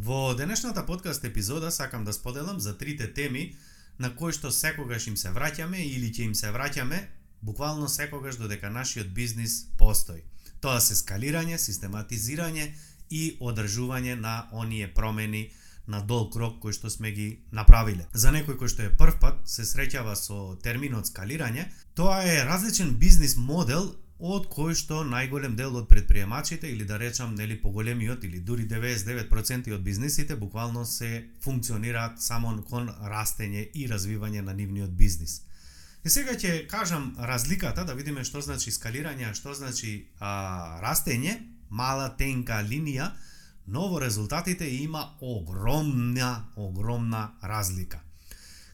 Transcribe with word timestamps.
Во 0.00 0.34
денешната 0.34 0.86
подкаст 0.86 1.24
епизода 1.24 1.70
сакам 1.70 2.04
да 2.04 2.12
споделам 2.12 2.60
за 2.60 2.78
трите 2.78 3.12
теми 3.14 3.56
на 3.98 4.14
кои 4.16 4.32
што 4.32 4.52
секогаш 4.54 5.08
им 5.10 5.16
се 5.18 5.32
враќаме 5.34 5.80
или 5.82 6.12
ќе 6.14 6.28
им 6.30 6.34
се 6.38 6.52
враќаме 6.54 7.00
буквално 7.42 7.88
секогаш 7.88 8.38
додека 8.38 8.70
нашиот 8.70 9.10
бизнис 9.10 9.66
постои. 9.78 10.22
Тоа 10.60 10.78
се 10.80 10.94
скалирање, 10.94 11.58
систематизирање 11.58 12.68
и 13.10 13.38
одржување 13.40 14.14
на 14.14 14.46
оние 14.52 14.86
промени 14.94 15.50
на 15.88 16.00
долг 16.00 16.36
рок 16.36 16.60
кои 16.62 16.72
што 16.72 16.90
сме 16.90 17.10
ги 17.10 17.28
направиле. 17.50 18.06
За 18.14 18.30
некој 18.30 18.54
кој 18.54 18.70
што 18.70 18.86
е 18.86 18.94
прв 18.94 19.18
пат 19.18 19.42
се 19.50 19.66
среќава 19.66 20.14
со 20.14 20.54
терминот 20.62 21.10
скалирање, 21.10 21.66
тоа 21.98 22.22
е 22.22 22.44
различен 22.46 22.94
бизнис 22.94 23.34
модел 23.36 23.96
од 24.18 24.48
кој 24.50 24.74
што 24.74 25.04
најголем 25.06 25.54
дел 25.56 25.76
од 25.78 25.86
предприемачите 25.88 26.70
или 26.70 26.84
да 26.84 26.98
речам 26.98 27.34
нели 27.34 27.60
поголемиот 27.62 28.24
или 28.24 28.40
дури 28.40 28.66
99% 28.66 29.74
од 29.74 29.82
бизнисите 29.82 30.36
буквално 30.36 30.84
се 30.84 31.28
функционираат 31.40 32.22
само 32.22 32.62
кон 32.62 32.88
растење 32.88 33.68
и 33.74 33.86
развивање 33.86 34.42
на 34.42 34.54
нивниот 34.54 34.90
бизнис. 34.90 35.42
И 36.04 36.10
сега 36.10 36.34
ќе 36.34 36.66
кажам 36.66 37.14
разликата 37.18 37.84
да 37.84 37.94
видиме 37.94 38.24
што 38.24 38.40
значи 38.40 38.70
скалирање, 38.70 39.34
што 39.34 39.54
значи 39.54 40.08
а, 40.18 40.80
растење, 40.82 41.38
мала 41.70 42.10
тенка 42.16 42.62
линија, 42.62 43.12
но 43.66 43.88
во 43.88 44.00
резултатите 44.00 44.66
има 44.82 45.14
огромна, 45.20 46.48
огромна 46.56 47.32
разлика. 47.42 48.00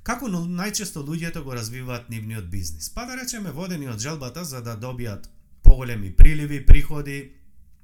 Како 0.05 0.28
најчесто 0.28 1.00
луѓето 1.00 1.41
го 1.44 1.55
развиваат 1.56 2.10
нивниот 2.12 2.50
бизнис? 2.52 2.91
Па 2.92 3.06
да 3.08 3.16
речеме 3.16 3.50
водени 3.50 3.88
од 3.88 4.02
желбата 4.05 4.44
за 4.44 4.60
да 4.60 4.77
добијат 4.77 5.30
поголеми 5.64 6.10
приливи, 6.12 6.60
приходи, 6.66 7.33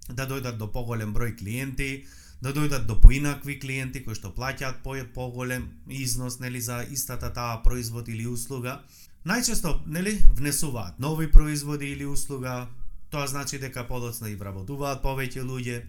да 0.08 0.26
дојдат 0.28 0.58
до 0.60 0.68
поголем 0.68 1.14
број 1.16 1.32
клиенти, 1.38 2.04
да 2.44 2.52
дојдат 2.52 2.84
до 2.86 2.98
поинакви 3.00 3.56
клиенти 3.60 4.02
кои 4.04 4.14
што 4.14 4.34
плаќаат 4.36 4.82
по 4.84 4.96
поголем 5.14 5.70
износ 5.88 6.38
нели 6.40 6.60
за 6.60 6.82
истата 6.90 7.32
таа 7.32 7.62
производ 7.64 8.08
или 8.08 8.26
услуга. 8.26 8.82
Најчесто 9.24 9.80
нели 9.86 10.18
внесуваат 10.36 11.00
нови 11.00 11.30
производи 11.30 11.88
или 11.92 12.04
услуга, 12.04 12.68
тоа 13.10 13.26
значи 13.26 13.58
дека 13.58 13.86
подоцна 13.88 14.28
и 14.28 14.36
вработуваат 14.36 15.00
повеќе 15.02 15.40
луѓе, 15.40 15.84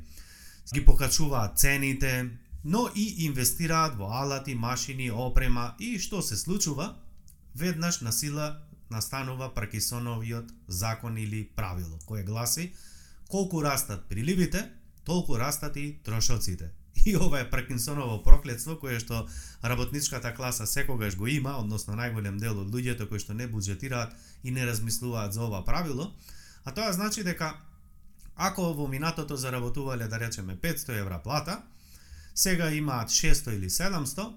ги 0.73 0.85
покачуваат 0.85 1.59
цените, 1.59 2.31
но 2.63 2.89
и 2.95 3.25
инвестираат 3.25 3.95
во 3.97 4.11
алати, 4.11 4.55
машини, 4.55 5.11
опрема 5.11 5.75
и 5.79 5.99
што 5.99 6.21
се 6.21 6.37
случува? 6.37 6.95
Веднаш 7.55 8.01
на 8.01 8.11
сила 8.11 8.61
настанува 8.89 9.53
Паркисоновиот 9.53 10.53
закон 10.67 11.17
или 11.17 11.49
правило, 11.55 11.99
кое 12.05 12.23
гласи 12.23 12.73
колку 13.31 13.63
растат 13.63 14.05
приливите, 14.09 14.69
толку 15.05 15.39
растат 15.39 15.77
и 15.77 15.99
трошоците. 16.03 16.69
И 17.05 17.17
ова 17.17 17.39
е 17.39 17.49
Паркинсоново 17.49 18.19
проклетство 18.23 18.75
кое 18.75 18.99
што 18.99 19.23
работничката 19.63 20.33
класа 20.35 20.67
секогаш 20.67 21.15
го 21.15 21.27
има, 21.27 21.55
односно 21.57 21.95
најголем 21.95 22.37
дел 22.37 22.59
од 22.59 22.67
луѓето 22.69 23.07
кои 23.09 23.23
што 23.23 23.33
не 23.33 23.47
буџетираат 23.47 24.11
и 24.43 24.51
не 24.51 24.67
размислуваат 24.67 25.33
за 25.33 25.47
ова 25.47 25.63
правило, 25.65 26.11
а 26.65 26.75
тоа 26.75 26.91
значи 26.93 27.23
дека 27.23 27.55
ако 28.35 28.73
во 28.73 28.87
минатото 28.87 29.35
заработувале 29.35 30.07
да 30.07 30.19
речеме 30.19 30.57
500 30.57 30.99
евра 30.99 31.21
плата, 31.23 31.61
сега 32.41 32.71
имаат 32.73 33.09
600 33.09 33.55
или 33.57 33.69
700, 33.69 34.31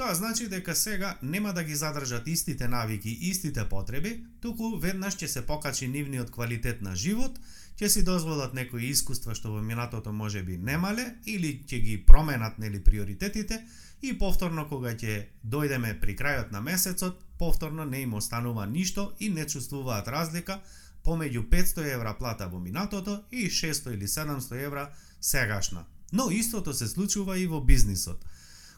Тоа 0.00 0.14
значи 0.14 0.48
дека 0.48 0.74
сега 0.74 1.18
нема 1.22 1.52
да 1.52 1.64
ги 1.64 1.74
задржат 1.74 2.26
истите 2.26 2.68
навики, 2.68 3.10
истите 3.20 3.64
потреби, 3.68 4.24
туку 4.40 4.78
веднаш 4.80 5.18
ќе 5.20 5.26
се 5.28 5.42
покачи 5.46 5.88
нивниот 5.92 6.30
квалитет 6.32 6.80
на 6.80 6.94
живот, 6.96 7.36
ќе 7.76 7.88
си 7.88 8.04
дозволат 8.04 8.56
некои 8.56 8.88
искуства 8.88 9.36
што 9.36 9.52
во 9.52 9.60
минатото 9.60 10.12
може 10.12 10.40
би 10.42 10.56
немале 10.56 11.04
или 11.26 11.52
ќе 11.68 11.82
ги 11.84 11.98
променат 12.06 12.56
нели 12.58 12.80
приоритетите 12.80 13.60
и 14.00 14.16
повторно 14.16 14.64
кога 14.72 14.96
ќе 14.96 15.20
дојдеме 15.44 15.92
при 16.00 16.16
крајот 16.16 16.48
на 16.56 16.64
месецот, 16.64 17.20
повторно 17.36 17.84
не 17.84 18.00
им 18.08 18.14
останува 18.14 18.64
ништо 18.66 19.12
и 19.20 19.28
не 19.28 19.44
чувствуваат 19.44 20.08
разлика 20.08 20.62
помеѓу 21.04 21.44
500 21.52 21.92
евра 21.92 22.16
плата 22.16 22.48
во 22.48 22.58
минатото 22.58 23.20
и 23.30 23.50
600 23.52 23.92
или 23.92 24.08
700 24.08 24.64
евра 24.64 24.88
сегашна. 25.20 25.84
Но 26.12 26.30
истото 26.30 26.74
се 26.74 26.88
случува 26.88 27.38
и 27.38 27.46
во 27.46 27.60
бизнисот 27.60 28.24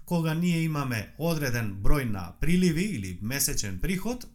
кога 0.04 0.34
ние 0.34 0.62
имаме 0.62 1.14
одреден 1.18 1.76
број 1.82 2.04
на 2.04 2.32
приливи 2.40 2.82
или 2.82 3.18
месечен 3.22 3.78
приход 3.80 4.26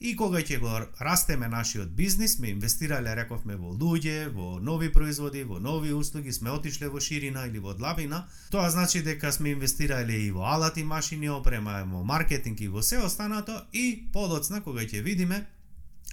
и 0.00 0.14
кога 0.16 0.38
ќе 0.38 0.60
го 0.62 0.70
растеме 1.02 1.48
нашиот 1.48 1.90
бизнис, 1.90 2.38
ме 2.38 2.52
инвестирале, 2.54 3.16
рековме 3.18 3.56
во 3.58 3.72
луѓе, 3.74 4.30
во 4.30 4.60
нови 4.62 4.92
производи, 4.92 5.42
во 5.42 5.58
нови 5.58 5.92
услуги, 5.92 6.32
сме 6.32 6.50
отишле 6.54 6.88
во 6.88 7.00
ширина 7.00 7.46
или 7.46 7.58
во 7.58 7.74
длабина, 7.74 8.28
тоа 8.50 8.70
значи 8.70 9.02
дека 9.02 9.32
сме 9.32 9.52
инвестирале 9.52 10.20
и 10.22 10.30
во 10.30 10.46
алати, 10.54 10.84
машини, 10.84 11.28
опрема, 11.28 11.82
во 11.84 12.04
маркетинг 12.04 12.60
и 12.60 12.68
во 12.68 12.82
се 12.82 13.02
останато 13.02 13.66
и 13.72 14.08
подоцна 14.12 14.62
кога 14.62 14.86
ќе 14.86 15.02
видиме 15.02 15.46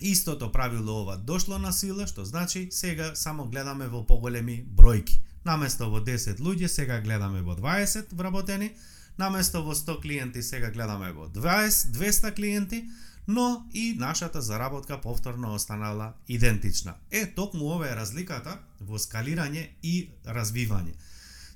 Истото 0.02 0.52
правило 0.52 1.02
ова 1.02 1.16
дошло 1.17 1.57
на 1.57 1.72
сила, 1.72 2.07
што 2.07 2.25
значи 2.25 2.67
сега 2.72 3.16
само 3.16 3.46
гледаме 3.47 3.88
во 3.88 4.03
поголеми 4.03 4.66
бројки. 4.67 5.22
Наместо 5.46 5.90
во 5.90 6.02
10 6.02 6.42
луѓе, 6.42 6.68
сега 6.68 7.00
гледаме 7.02 7.42
во 7.42 7.56
20 7.56 8.14
вработени, 8.18 8.72
наместо 9.18 9.62
во 9.64 9.76
100 9.76 10.02
клиенти 10.02 10.44
сега 10.44 10.72
гледаме 10.72 11.12
во 11.12 11.28
20, 11.28 11.92
200 11.94 12.34
клиенти, 12.36 12.86
но 13.28 13.66
и 13.74 13.96
нашата 14.00 14.42
заработка 14.42 15.02
повторно 15.02 15.54
останала 15.54 16.14
идентична. 16.28 16.94
Е, 17.12 17.26
токму 17.26 17.66
ова 17.66 17.90
е 17.90 17.96
разликата 17.96 18.60
во 18.82 18.98
скалирање 18.98 19.68
и 19.84 20.10
развивање. 20.26 20.94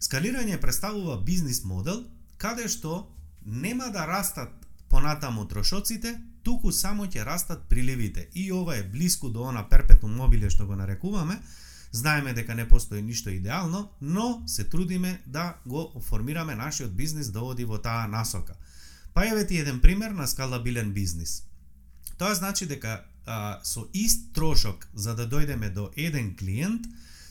Скалирање 0.02 0.62
представува 0.62 1.18
бизнис 1.22 1.64
модел 1.64 2.06
каде 2.38 2.68
што 2.70 3.10
нема 3.46 3.90
да 3.94 4.08
растат 4.08 4.50
понатаму 4.90 5.46
трошоците, 5.46 6.16
туку 6.44 6.72
само 6.72 7.06
ќе 7.06 7.26
растат 7.26 7.66
приливите. 7.70 8.30
И 8.34 8.52
ова 8.52 8.78
е 8.78 8.84
блиску 8.84 9.30
до 9.30 9.44
она 9.50 9.68
перпетум 9.70 10.16
мобиле 10.16 10.50
што 10.50 10.66
го 10.66 10.76
нарекуваме, 10.76 11.38
Знаеме 11.92 12.34
дека 12.34 12.56
не 12.56 12.68
постои 12.68 13.02
ништо 13.02 13.30
идеално, 13.30 13.90
но 14.02 14.44
се 14.48 14.64
трудиме 14.64 15.22
да 15.28 15.56
го 15.66 16.02
формираме 16.02 16.56
нашиот 16.56 16.96
бизнис 16.96 17.30
да 17.30 17.42
оди 17.42 17.66
во 17.66 17.78
таа 17.78 18.08
насока. 18.08 18.54
Па 19.14 19.28
еве 19.28 19.48
ти 19.48 19.58
еден 19.58 19.80
пример 19.80 20.12
на 20.12 20.28
скалабилен 20.28 20.94
бизнис. 20.94 21.44
Тоа 22.18 22.36
значи 22.36 22.66
дека 22.66 23.04
а, 23.26 23.60
со 23.64 23.88
ист 23.94 24.34
трошок 24.34 24.88
за 24.94 25.16
да 25.16 25.30
дојдеме 25.30 25.74
до 25.74 25.90
еден 25.96 26.36
клиент, 26.36 26.86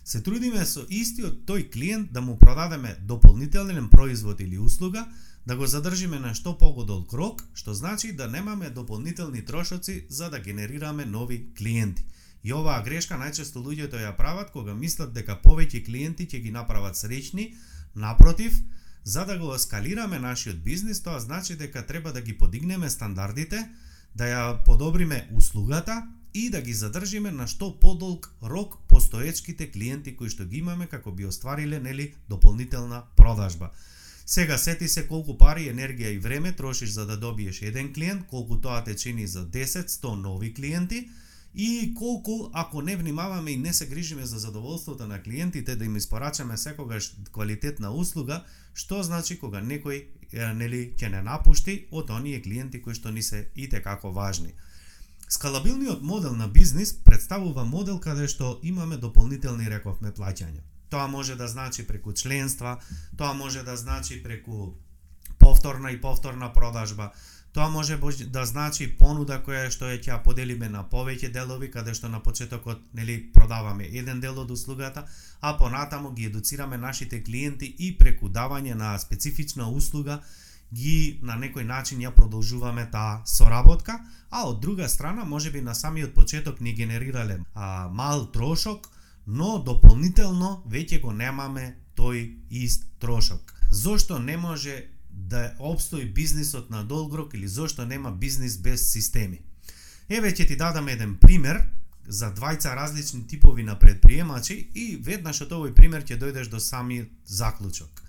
се 0.04 0.22
трудиме 0.22 0.64
со 0.66 0.86
истиот 0.88 1.44
тој 1.46 1.70
клиент 1.72 2.12
да 2.12 2.20
му 2.20 2.38
продадеме 2.38 2.96
дополнителен 3.00 3.88
производ 3.88 4.40
или 4.40 4.58
услуга, 4.58 5.06
да 5.46 5.56
го 5.56 5.66
задржиме 5.66 6.18
на 6.18 6.34
што 6.34 6.58
погодол 6.58 7.04
крок, 7.06 7.44
што 7.54 7.74
значи 7.74 8.12
да 8.12 8.28
немаме 8.28 8.70
дополнителни 8.70 9.44
трошоци 9.44 10.06
за 10.08 10.30
да 10.30 10.40
генерираме 10.40 11.04
нови 11.04 11.54
клиенти. 11.54 12.04
И 12.48 12.52
оваа 12.56 12.80
грешка 12.80 13.18
најчесто 13.20 13.60
луѓето 13.60 13.98
ја 14.00 14.14
прават 14.16 14.54
кога 14.54 14.72
мислат 14.74 15.10
дека 15.12 15.34
повеќе 15.42 15.82
клиенти 15.84 16.24
ќе 16.24 16.38
ги 16.46 16.52
направат 16.54 16.96
среќни, 16.96 17.50
напротив, 17.94 18.54
за 19.04 19.24
да 19.28 19.36
го 19.38 19.50
ескалираме 19.54 20.18
нашиот 20.18 20.62
бизнис, 20.64 21.02
тоа 21.04 21.20
значи 21.20 21.56
дека 21.60 21.82
треба 21.86 22.12
да 22.12 22.22
ги 22.22 22.38
подигнеме 22.38 22.88
стандардите, 22.90 23.68
да 24.14 24.30
ја 24.30 24.64
подобриме 24.64 25.28
услугата 25.36 26.06
и 26.34 26.48
да 26.50 26.62
ги 26.62 26.72
задржиме 26.72 27.30
на 27.30 27.46
што 27.46 27.68
подолг 27.80 28.30
рок 28.42 28.80
постоечките 28.88 29.68
клиенти 29.70 30.16
кои 30.16 30.32
што 30.32 30.48
ги 30.48 30.64
имаме 30.64 30.88
како 30.88 31.12
би 31.12 31.28
оствариле 31.28 31.80
нели 31.84 32.14
дополнителна 32.28 33.04
продажба. 33.16 33.70
Сега 34.26 34.58
сети 34.58 34.88
се 34.88 35.04
колку 35.08 35.36
пари, 35.36 35.68
енергија 35.68 36.16
и 36.16 36.18
време 36.18 36.52
трошиш 36.52 36.96
за 36.96 37.06
да 37.06 37.16
добиеш 37.16 37.62
еден 37.62 37.92
клиент, 37.92 38.26
колку 38.26 38.56
тоа 38.56 38.84
те 38.84 38.96
чини 38.96 39.26
за 39.26 39.44
10, 39.46 39.88
100 39.88 40.14
нови 40.16 40.54
клиенти, 40.54 41.08
и 41.54 41.94
колку 41.94 42.50
ако 42.52 42.82
не 42.82 42.96
внимаваме 42.96 43.50
и 43.50 43.56
не 43.56 43.72
се 43.72 43.86
грижиме 43.86 44.26
за 44.26 44.38
задоволството 44.38 45.06
на 45.06 45.22
клиентите 45.22 45.76
да 45.76 45.84
им 45.84 45.96
испорачаме 45.96 46.56
секогаш 46.56 47.16
квалитетна 47.32 47.90
услуга, 47.90 48.44
што 48.74 49.02
значи 49.02 49.38
кога 49.38 49.60
некој 49.60 50.06
нели 50.54 50.94
ќе 50.94 51.08
не 51.08 51.22
напушти 51.22 51.88
од 51.90 52.10
оние 52.10 52.42
клиенти 52.42 52.82
кои 52.82 52.94
што 52.94 53.10
ни 53.10 53.22
се 53.22 53.48
и 53.56 53.68
како 53.68 54.12
важни. 54.12 54.52
Скалабилниот 55.28 56.02
модел 56.02 56.34
на 56.34 56.48
бизнис 56.48 56.92
представува 57.04 57.64
модел 57.64 58.00
каде 58.00 58.28
што 58.28 58.60
имаме 58.62 58.96
дополнителни 58.96 59.68
рековме 59.68 60.12
плаќања. 60.12 60.60
Тоа 60.90 61.06
може 61.06 61.36
да 61.36 61.48
значи 61.48 61.86
преку 61.86 62.12
членства, 62.12 62.78
тоа 63.16 63.32
може 63.32 63.62
да 63.62 63.76
значи 63.76 64.22
преку 64.22 64.74
повторна 65.38 65.90
и 65.90 66.00
повторна 66.00 66.52
продажба. 66.52 67.12
Тоа 67.58 67.68
може 67.68 67.98
да 68.30 68.46
значи 68.46 68.84
понуда 68.98 69.40
која 69.42 69.66
што 69.74 69.88
ќе 69.90 70.12
ја 70.12 70.16
поделиме 70.22 70.68
на 70.70 70.84
повеќе 70.86 71.32
делови, 71.34 71.66
каде 71.74 71.90
што 71.90 72.06
на 72.08 72.20
почетокот 72.22 72.82
нели 72.94 73.16
продаваме 73.34 73.88
еден 73.98 74.20
дел 74.20 74.36
од 74.38 74.50
услугата, 74.54 75.02
а 75.40 75.56
понатаму 75.58 76.12
ги 76.14 76.28
едуцираме 76.30 76.78
нашите 76.78 77.18
клиенти 77.24 77.66
и 77.66 77.98
преку 77.98 78.28
давање 78.28 78.76
на 78.78 78.92
специфична 78.98 79.66
услуга 79.70 80.20
ги 80.70 81.18
на 81.22 81.34
некој 81.34 81.66
начин 81.66 81.98
ја 81.98 82.12
продолжуваме 82.14 82.84
таа 82.92 83.26
соработка, 83.26 83.98
а 84.30 84.44
од 84.46 84.60
друга 84.60 84.88
страна 84.88 85.24
можеби 85.24 85.60
на 85.60 85.74
самиот 85.74 86.14
почеток 86.14 86.60
ни 86.60 86.74
генерирале 86.74 87.40
а, 87.54 87.88
мал 87.90 88.30
трошок, 88.30 88.86
но 89.26 89.58
дополнително 89.58 90.62
веќе 90.68 91.00
го 91.02 91.10
немаме 91.10 91.74
тој 91.96 92.22
ист 92.50 92.86
трошок. 93.00 93.52
Зошто 93.72 94.18
не 94.18 94.36
може 94.36 94.78
да 95.26 95.54
обстои 95.58 96.04
бизнисот 96.04 96.70
на 96.70 96.84
долгрок 96.84 97.34
или 97.34 97.46
зошто 97.46 97.86
нема 97.86 98.12
бизнис 98.12 98.56
без 98.56 98.92
системи? 98.92 99.40
Еве 100.08 100.30
ќе 100.32 100.46
ти 100.46 100.56
дадам 100.56 100.88
еден 100.88 101.18
пример 101.20 101.64
за 102.08 102.30
двајца 102.32 102.74
различни 102.76 103.26
типови 103.26 103.62
на 103.62 103.78
предприемачи 103.78 104.54
и 104.74 104.96
веднаш 104.96 105.42
од 105.44 105.52
овој 105.52 105.74
пример 105.74 106.04
ќе 106.04 106.16
дојдеш 106.16 106.48
до 106.48 106.60
сами 106.60 107.10
заклучок. 107.26 108.02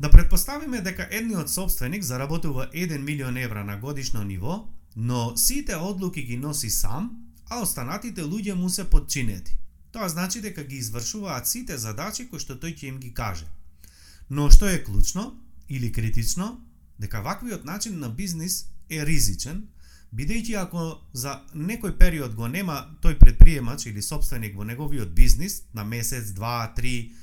Да 0.00 0.10
предпоставиме 0.10 0.80
дека 0.80 1.08
едниот 1.10 1.50
собственик 1.50 2.02
заработува 2.02 2.70
1 2.72 2.98
милион 2.98 3.36
евра 3.36 3.64
на 3.64 3.76
годишно 3.76 4.24
ниво, 4.24 4.68
но 4.96 5.36
сите 5.36 5.76
одлуки 5.76 6.22
ги 6.22 6.36
носи 6.36 6.70
сам, 6.70 7.10
а 7.50 7.60
останатите 7.60 8.22
луѓе 8.22 8.54
му 8.54 8.70
се 8.70 8.84
подчинети. 8.90 9.58
Тоа 9.92 10.08
значи 10.08 10.40
дека 10.40 10.64
ги 10.64 10.76
извршуваат 10.76 11.48
сите 11.48 11.78
задачи 11.78 12.28
кои 12.28 12.40
што 12.40 12.56
тој 12.56 12.72
ќе 12.72 12.88
им 12.88 12.98
ги 12.98 13.12
каже. 13.14 13.44
Но 14.30 14.48
што 14.50 14.68
е 14.72 14.80
клучно 14.84 15.36
или 15.68 15.92
критично, 15.92 16.60
дека 16.98 17.22
ваквиот 17.22 17.64
начин 17.64 17.98
на 17.98 18.08
бизнис 18.08 18.66
е 18.90 19.04
ризичен, 19.06 19.66
бидејќи 20.12 20.56
ако 20.60 21.00
за 21.12 21.40
некој 21.54 21.96
период 21.98 22.34
го 22.34 22.48
нема 22.48 22.96
тој 23.02 23.18
предприемач 23.18 23.86
или 23.86 24.02
собственик 24.02 24.56
во 24.56 24.64
неговиот 24.64 25.14
бизнис 25.14 25.62
на 25.74 25.84
месец, 25.84 26.30
два, 26.36 26.72
три, 26.76 27.14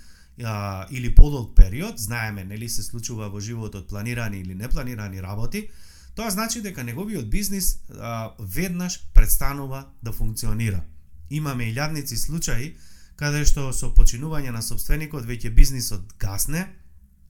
а, 0.44 0.88
или 0.90 1.16
подолг 1.16 1.56
период, 1.56 2.00
знаеме, 2.00 2.44
нели 2.44 2.70
се 2.70 2.84
случува 2.84 3.30
во 3.30 3.40
животот 3.40 3.88
планирани 3.88 4.40
или 4.40 4.56
непланирани 4.56 5.22
работи, 5.22 5.70
тоа 6.16 6.30
значи 6.30 6.62
дека 6.62 6.84
неговиот 6.84 7.30
бизнис 7.30 7.80
а, 7.90 8.34
веднаш 8.40 9.00
престанува 9.14 9.86
да 10.02 10.12
функционира. 10.12 10.84
Имаме 11.30 11.70
илјадници 11.70 12.16
случаи 12.18 12.76
каде 13.20 13.44
што 13.46 13.70
со 13.76 13.92
починување 13.92 14.54
на 14.56 14.62
собственикот 14.64 15.28
веќе 15.28 15.52
бизнисот 15.54 16.16
гасне, 16.20 16.66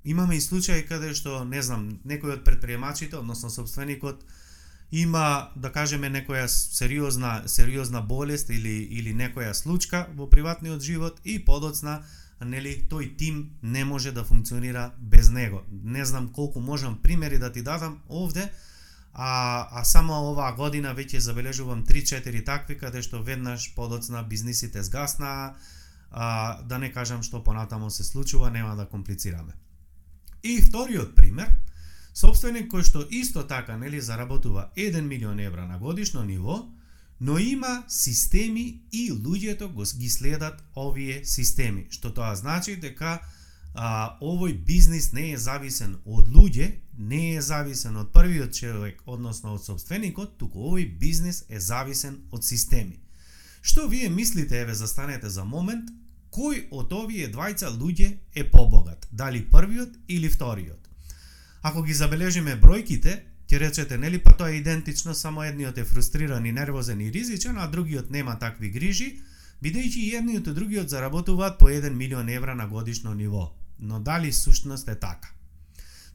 имаме 0.04 0.36
и 0.36 0.42
случаи 0.42 0.86
каде 0.86 1.14
што, 1.14 1.44
не 1.46 1.62
знам, 1.62 2.00
некој 2.06 2.40
од 2.40 2.46
предприемачите, 2.46 3.18
односно 3.18 3.50
собственикот, 3.50 4.24
има, 4.92 5.52
да 5.56 5.70
кажеме, 5.72 6.10
некоја 6.10 6.48
сериозна, 6.48 7.44
сериозна 7.48 8.02
болест 8.02 8.50
или, 8.50 8.82
или 8.90 9.14
некоја 9.14 9.54
случка 9.54 10.08
во 10.16 10.30
приватниот 10.30 10.82
живот 10.82 11.22
и 11.24 11.38
подоцна 11.40 12.02
нели 12.46 12.88
тој 12.90 13.18
тим 13.18 13.52
не 13.62 13.86
може 13.86 14.12
да 14.12 14.24
функционира 14.24 14.92
без 14.98 15.30
него. 15.30 15.62
Не 15.70 16.06
знам 16.06 16.30
колку 16.34 16.60
можам 16.60 16.98
примери 16.98 17.38
да 17.38 17.52
ти 17.52 17.62
дадам 17.62 18.00
овде, 18.10 18.50
а, 19.14 19.68
а 19.72 19.84
само 19.84 20.14
оваа 20.32 20.56
година 20.56 20.96
веќе 20.96 21.20
забележувам 21.20 21.84
3-4 21.86 22.46
такви 22.46 22.78
каде 22.78 23.02
што 23.02 23.22
веднаш 23.22 23.74
подоцна 23.76 24.24
бизнисите 24.24 24.84
сгасна, 24.84 25.56
а, 26.12 26.62
да 26.64 26.78
не 26.80 26.92
кажам 26.92 27.24
што 27.24 27.44
понатамо 27.44 27.90
се 27.90 28.04
случува, 28.04 28.50
нема 28.50 28.76
да 28.76 28.86
комплицираме. 28.86 29.54
И 30.44 30.62
вториот 30.62 31.16
пример, 31.16 31.52
собственик 32.14 32.70
кој 32.72 32.84
што 32.88 33.04
исто 33.12 33.44
така 33.48 33.78
нели 33.78 34.00
заработува 34.00 34.70
1 34.76 35.02
милион 35.02 35.40
евра 35.40 35.68
на 35.68 35.78
годишно 35.78 36.24
ниво, 36.24 36.70
но 37.20 37.38
има 37.38 37.84
системи 37.88 38.82
и 38.92 39.12
луѓето 39.12 39.68
го 39.68 39.84
ги 40.00 40.10
следат 40.10 40.64
овие 40.76 41.26
системи, 41.26 41.88
што 41.92 42.14
тоа 42.14 42.36
значи 42.36 42.76
дека 42.76 43.20
а, 43.76 44.18
овој 44.22 44.56
бизнис 44.66 45.12
не 45.12 45.32
е 45.34 45.38
зависен 45.38 45.98
од 46.06 46.30
луѓе, 46.32 46.72
не 46.98 47.36
е 47.36 47.42
зависен 47.42 47.98
од 47.98 48.14
првиот 48.14 48.56
човек, 48.56 49.04
односно 49.06 49.54
од 49.54 49.64
собственикот, 49.64 50.38
туку 50.38 50.72
овој 50.72 50.88
бизнис 51.00 51.44
е 51.50 51.60
зависен 51.60 52.24
од 52.32 52.44
системи. 52.44 53.00
Што 53.62 53.88
вие 53.88 54.10
мислите, 54.10 54.62
еве 54.62 54.74
застанете 54.74 55.30
за 55.30 55.44
момент, 55.44 55.92
кој 56.32 56.68
од 56.72 56.94
овие 56.94 57.30
двајца 57.34 57.72
луѓе 57.74 58.10
е 58.36 58.44
побогат, 58.52 59.08
дали 59.12 59.42
првиот 59.52 59.98
или 60.08 60.30
вториот? 60.30 60.90
Ако 61.62 61.84
ги 61.84 61.94
забележиме 61.94 62.56
бројките, 62.56 63.20
ќе 63.50 63.60
речете, 63.60 63.98
нели 63.98 64.20
па 64.24 64.32
тоа 64.38 64.52
е 64.52 64.60
идентично, 64.62 65.16
само 65.16 65.44
едниот 65.44 65.78
е 65.78 65.86
фрустриран 65.86 66.46
и 66.46 66.52
нервозен 66.52 67.02
и 67.02 67.12
ризичен, 67.12 67.58
а 67.58 67.68
другиот 67.68 68.12
нема 68.12 68.38
такви 68.40 68.70
грижи, 68.70 69.20
бидејќи 69.64 70.06
едниот 70.20 70.48
и 70.48 70.54
другиот 70.54 70.90
заработуваат 70.90 71.58
по 71.60 71.70
1 71.70 71.90
милион 71.90 72.30
евра 72.30 72.56
на 72.56 72.68
годишно 72.68 73.14
ниво. 73.14 73.52
Но 73.80 74.00
дали 74.00 74.34
сушност 74.34 74.88
е 74.88 74.96
така? 74.96 75.34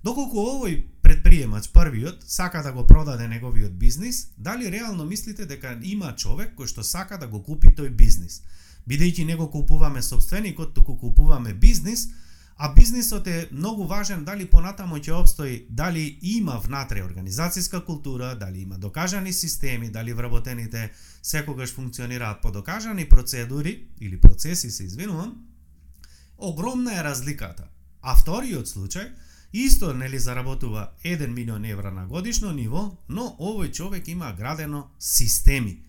Доколку 0.05 0.37
овој 0.37 0.83
предприемач 1.03 1.71
првиот 1.73 2.25
сака 2.29 2.63
да 2.63 2.73
го 2.73 2.87
продаде 2.87 3.29
неговиот 3.29 3.73
бизнис, 3.79 4.29
дали 4.39 4.73
реално 4.73 5.05
мислите 5.05 5.47
дека 5.47 5.79
има 5.83 6.13
човек 6.17 6.53
кој 6.57 6.69
што 6.69 6.85
сака 6.85 7.19
да 7.19 7.27
го 7.27 7.41
купи 7.43 7.73
тој 7.73 7.89
бизнис? 7.89 8.43
Бидејќи 8.89 9.25
не 9.25 9.37
го 9.37 9.51
купуваме 9.51 10.03
собственикот, 10.03 10.75
туку 10.75 10.97
купуваме 10.97 11.55
бизнис, 11.55 12.09
А 12.57 12.73
бизнисот 12.75 13.27
е 13.27 13.49
многу 13.53 13.85
важен 13.85 14.25
дали 14.25 14.47
понатамо 14.47 15.01
ќе 15.03 15.13
обстои, 15.13 15.67
дали 15.71 16.19
има 16.23 16.61
внатре 16.63 17.03
организацијска 17.03 17.81
култура, 17.85 18.35
дали 18.39 18.63
има 18.63 18.79
докажани 18.79 19.33
системи, 19.33 19.91
дали 19.91 20.13
вработените 20.13 20.91
секогаш 21.23 21.75
функционираат 21.75 22.43
по 22.43 22.53
докажани 22.53 23.09
процедури 23.09 23.87
или 24.01 24.21
процеси, 24.21 24.71
се 24.71 24.85
извинувам. 24.85 25.35
Огромна 26.39 26.95
е 27.01 27.05
разликата. 27.05 27.65
А 28.03 28.15
вториот 28.15 28.69
случај, 28.69 29.11
исто 29.53 29.95
нели 29.95 30.19
заработува 30.19 30.91
1 31.05 31.27
милион 31.27 31.65
евра 31.65 31.91
на 31.91 32.07
годишно 32.07 32.53
ниво, 32.53 32.97
но 33.09 33.35
овој 33.41 33.73
човек 33.73 34.09
има 34.09 34.33
градено 34.33 34.91
системи. 34.99 35.83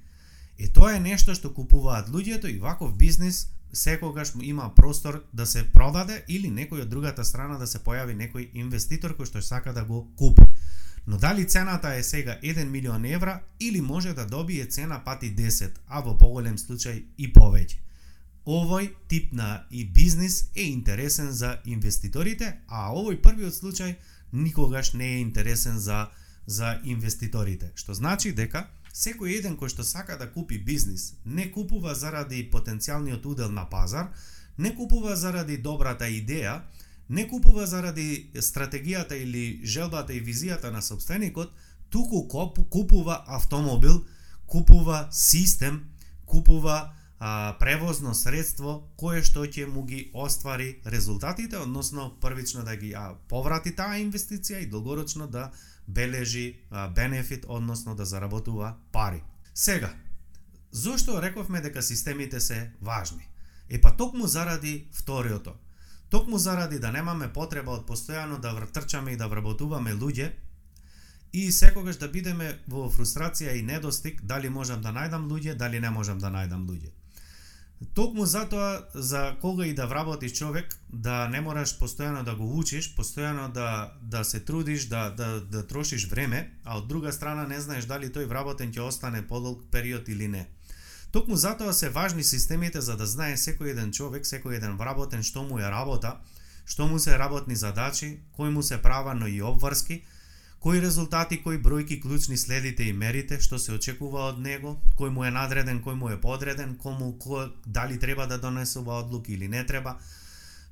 И 0.57 0.67
тоа 0.67 0.95
е 0.95 1.03
нешто 1.03 1.35
што 1.35 1.51
купуваат 1.53 2.09
луѓето 2.09 2.47
и 2.51 2.59
ваков 2.59 2.95
бизнис 2.95 3.49
секогаш 3.73 4.31
има 4.41 4.69
простор 4.75 5.23
да 5.33 5.45
се 5.45 5.63
продаде 5.71 6.23
или 6.27 6.47
некој 6.47 6.85
од 6.85 6.89
другата 6.89 7.25
страна 7.25 7.57
да 7.57 7.67
се 7.67 7.79
појави 7.83 8.15
некој 8.15 8.49
инвеститор 8.53 9.17
кој 9.17 9.27
што 9.27 9.41
сака 9.41 9.73
да 9.73 9.83
го 9.83 10.07
купи. 10.15 10.47
Но 11.07 11.17
дали 11.17 11.45
цената 11.45 11.93
е 11.95 12.03
сега 12.03 12.39
1 12.43 12.63
милион 12.69 13.05
евра 13.05 13.41
или 13.59 13.81
може 13.81 14.13
да 14.13 14.25
добие 14.25 14.65
цена 14.65 15.03
пати 15.03 15.35
10, 15.35 15.71
а 15.87 16.01
во 16.01 16.17
поголем 16.17 16.57
случај 16.57 17.03
и 17.17 17.33
повеќе. 17.33 17.77
Овој 18.45 18.93
тип 19.07 19.33
на 19.33 19.65
и 19.71 19.85
бизнис 19.85 20.49
е 20.55 20.63
интересен 20.63 21.31
за 21.31 21.59
инвеститорите, 21.65 22.61
а 22.67 22.93
овој 22.93 23.21
првиот 23.21 23.53
случај 23.53 23.95
никогаш 24.31 24.93
не 24.93 25.05
е 25.05 25.19
интересен 25.19 25.79
за 25.79 26.07
за 26.47 26.79
инвеститорите, 26.83 27.71
што 27.75 27.93
значи 27.93 28.31
дека 28.31 28.67
секој 28.95 29.35
еден 29.39 29.57
кој 29.59 29.73
што 29.73 29.83
сака 29.83 30.15
да 30.17 30.29
купи 30.31 30.57
бизнис, 30.57 31.13
не 31.25 31.49
купува 31.51 31.95
заради 31.95 32.45
потенцијалниот 32.51 33.25
удел 33.27 33.51
на 33.51 33.65
пазар, 33.69 34.11
не 34.57 34.71
купува 34.75 35.15
заради 35.19 35.57
добрата 35.57 36.07
идеја, 36.07 36.61
не 37.09 37.27
купува 37.27 37.67
заради 37.67 38.31
стратегијата 38.35 39.19
или 39.19 39.61
желбата 39.65 40.13
и 40.13 40.23
визијата 40.23 40.71
на 40.71 40.81
собственикот, 40.81 41.51
туку 41.89 42.27
купува 42.69 43.23
автомобил, 43.27 44.05
купува 44.47 45.07
систем, 45.11 45.83
купува 46.25 46.93
а, 47.19 47.57
превозно 47.59 48.15
средство 48.15 48.89
кое 48.97 49.21
што 49.23 49.45
ќе 49.45 49.67
му 49.67 49.83
ги 49.83 50.09
оствари 50.13 50.79
резултатите, 50.85 51.57
односно 51.57 52.13
првично 52.21 52.63
да 52.63 52.75
ги 52.75 52.93
а, 52.93 53.15
поврати 53.27 53.75
таа 53.75 53.99
инвестиција 53.99 54.63
и 54.63 54.69
долгорочно 54.69 55.27
да 55.27 55.51
бележи 55.87 56.59
бенефит, 56.95 57.45
односно 57.47 57.95
да 57.95 58.05
заработува 58.05 58.75
пари. 58.91 59.23
Сега, 59.53 59.93
зошто 60.71 61.21
рековме 61.21 61.61
дека 61.61 61.81
системите 61.81 62.39
се 62.39 62.71
важни? 62.81 63.27
Е 63.69 63.81
па 63.81 63.97
токму 63.97 64.27
заради 64.27 64.87
вториото. 64.93 65.53
Токму 66.09 66.37
заради 66.37 66.79
да 66.79 66.91
немаме 66.91 67.33
потреба 67.33 67.71
од 67.71 67.87
постојано 67.87 68.39
да 68.39 68.53
вртрчаме 68.53 69.11
и 69.11 69.17
да 69.17 69.27
вработуваме 69.27 69.93
луѓе, 69.93 70.31
и 71.33 71.51
секогаш 71.51 71.97
да 71.97 72.07
бидеме 72.07 72.59
во 72.67 72.85
фрустрација 72.89 73.55
и 73.57 73.63
недостиг 73.63 74.21
дали 74.23 74.49
можам 74.49 74.81
да 74.81 74.93
најдам 74.95 75.25
луѓе, 75.27 75.55
дали 75.55 75.79
не 75.79 75.89
можам 75.89 76.19
да 76.19 76.29
најдам 76.31 76.63
луѓе. 76.69 76.93
Токму 77.93 78.25
затоа 78.25 78.87
за 78.93 79.35
кога 79.41 79.65
и 79.65 79.73
да 79.73 79.85
вработиш 79.87 80.33
човек, 80.33 80.79
да 80.89 81.27
не 81.27 81.41
мораш 81.41 81.75
постојано 81.79 82.23
да 82.23 82.35
го 82.35 82.47
учиш, 82.57 82.95
постојано 82.95 83.51
да 83.51 83.91
да 84.01 84.23
се 84.23 84.39
трудиш, 84.39 84.85
да 84.87 85.09
да 85.09 85.41
да 85.41 85.67
трошиш 85.67 86.07
време, 86.07 86.51
а 86.63 86.77
од 86.77 86.87
друга 86.87 87.11
страна 87.13 87.47
не 87.47 87.59
знаеш 87.59 87.85
дали 87.85 88.07
тој 88.07 88.31
вработен 88.31 88.71
ќе 88.71 88.87
остане 88.87 89.27
подолг 89.27 89.67
период 89.71 90.07
или 90.07 90.27
не. 90.27 90.47
Токму 91.11 91.35
затоа 91.35 91.73
се 91.73 91.89
важни 91.89 92.23
системите 92.23 92.81
за 92.81 92.95
да 92.97 93.05
знае 93.05 93.35
секој 93.37 93.75
еден 93.75 93.91
човек, 93.91 94.23
секој 94.23 94.55
еден 94.55 94.77
вработен 94.77 95.23
што 95.23 95.43
му 95.43 95.59
е 95.59 95.67
работа, 95.67 96.15
што 96.65 96.87
му 96.87 96.99
се 96.99 97.19
работни 97.19 97.55
задачи, 97.55 98.19
кои 98.31 98.49
му 98.49 98.63
се 98.63 98.81
права, 98.81 99.13
но 99.15 99.27
и 99.27 99.41
обврски, 99.41 100.03
кои 100.65 100.79
резултати, 100.81 101.37
кои 101.43 101.59
бројки 101.61 101.99
клучни 102.01 102.37
следите 102.41 102.87
и 102.89 102.93
мерите, 102.93 103.37
што 103.37 103.59
се 103.61 103.75
очекува 103.75 104.23
од 104.31 104.39
него, 104.41 104.71
кој 104.97 105.11
му 105.13 105.21
е 105.21 105.29
надреден, 105.29 105.77
кој 105.85 105.93
му 105.93 106.09
е 106.09 106.17
подреден, 106.17 106.71
кому 106.81 107.11
кој, 107.21 107.51
дали 107.69 107.99
треба 108.01 108.25
да 108.25 108.39
донесува 108.41 108.97
одлуки 109.03 109.33
или 109.33 109.47
не 109.47 109.61
треба, 109.65 109.99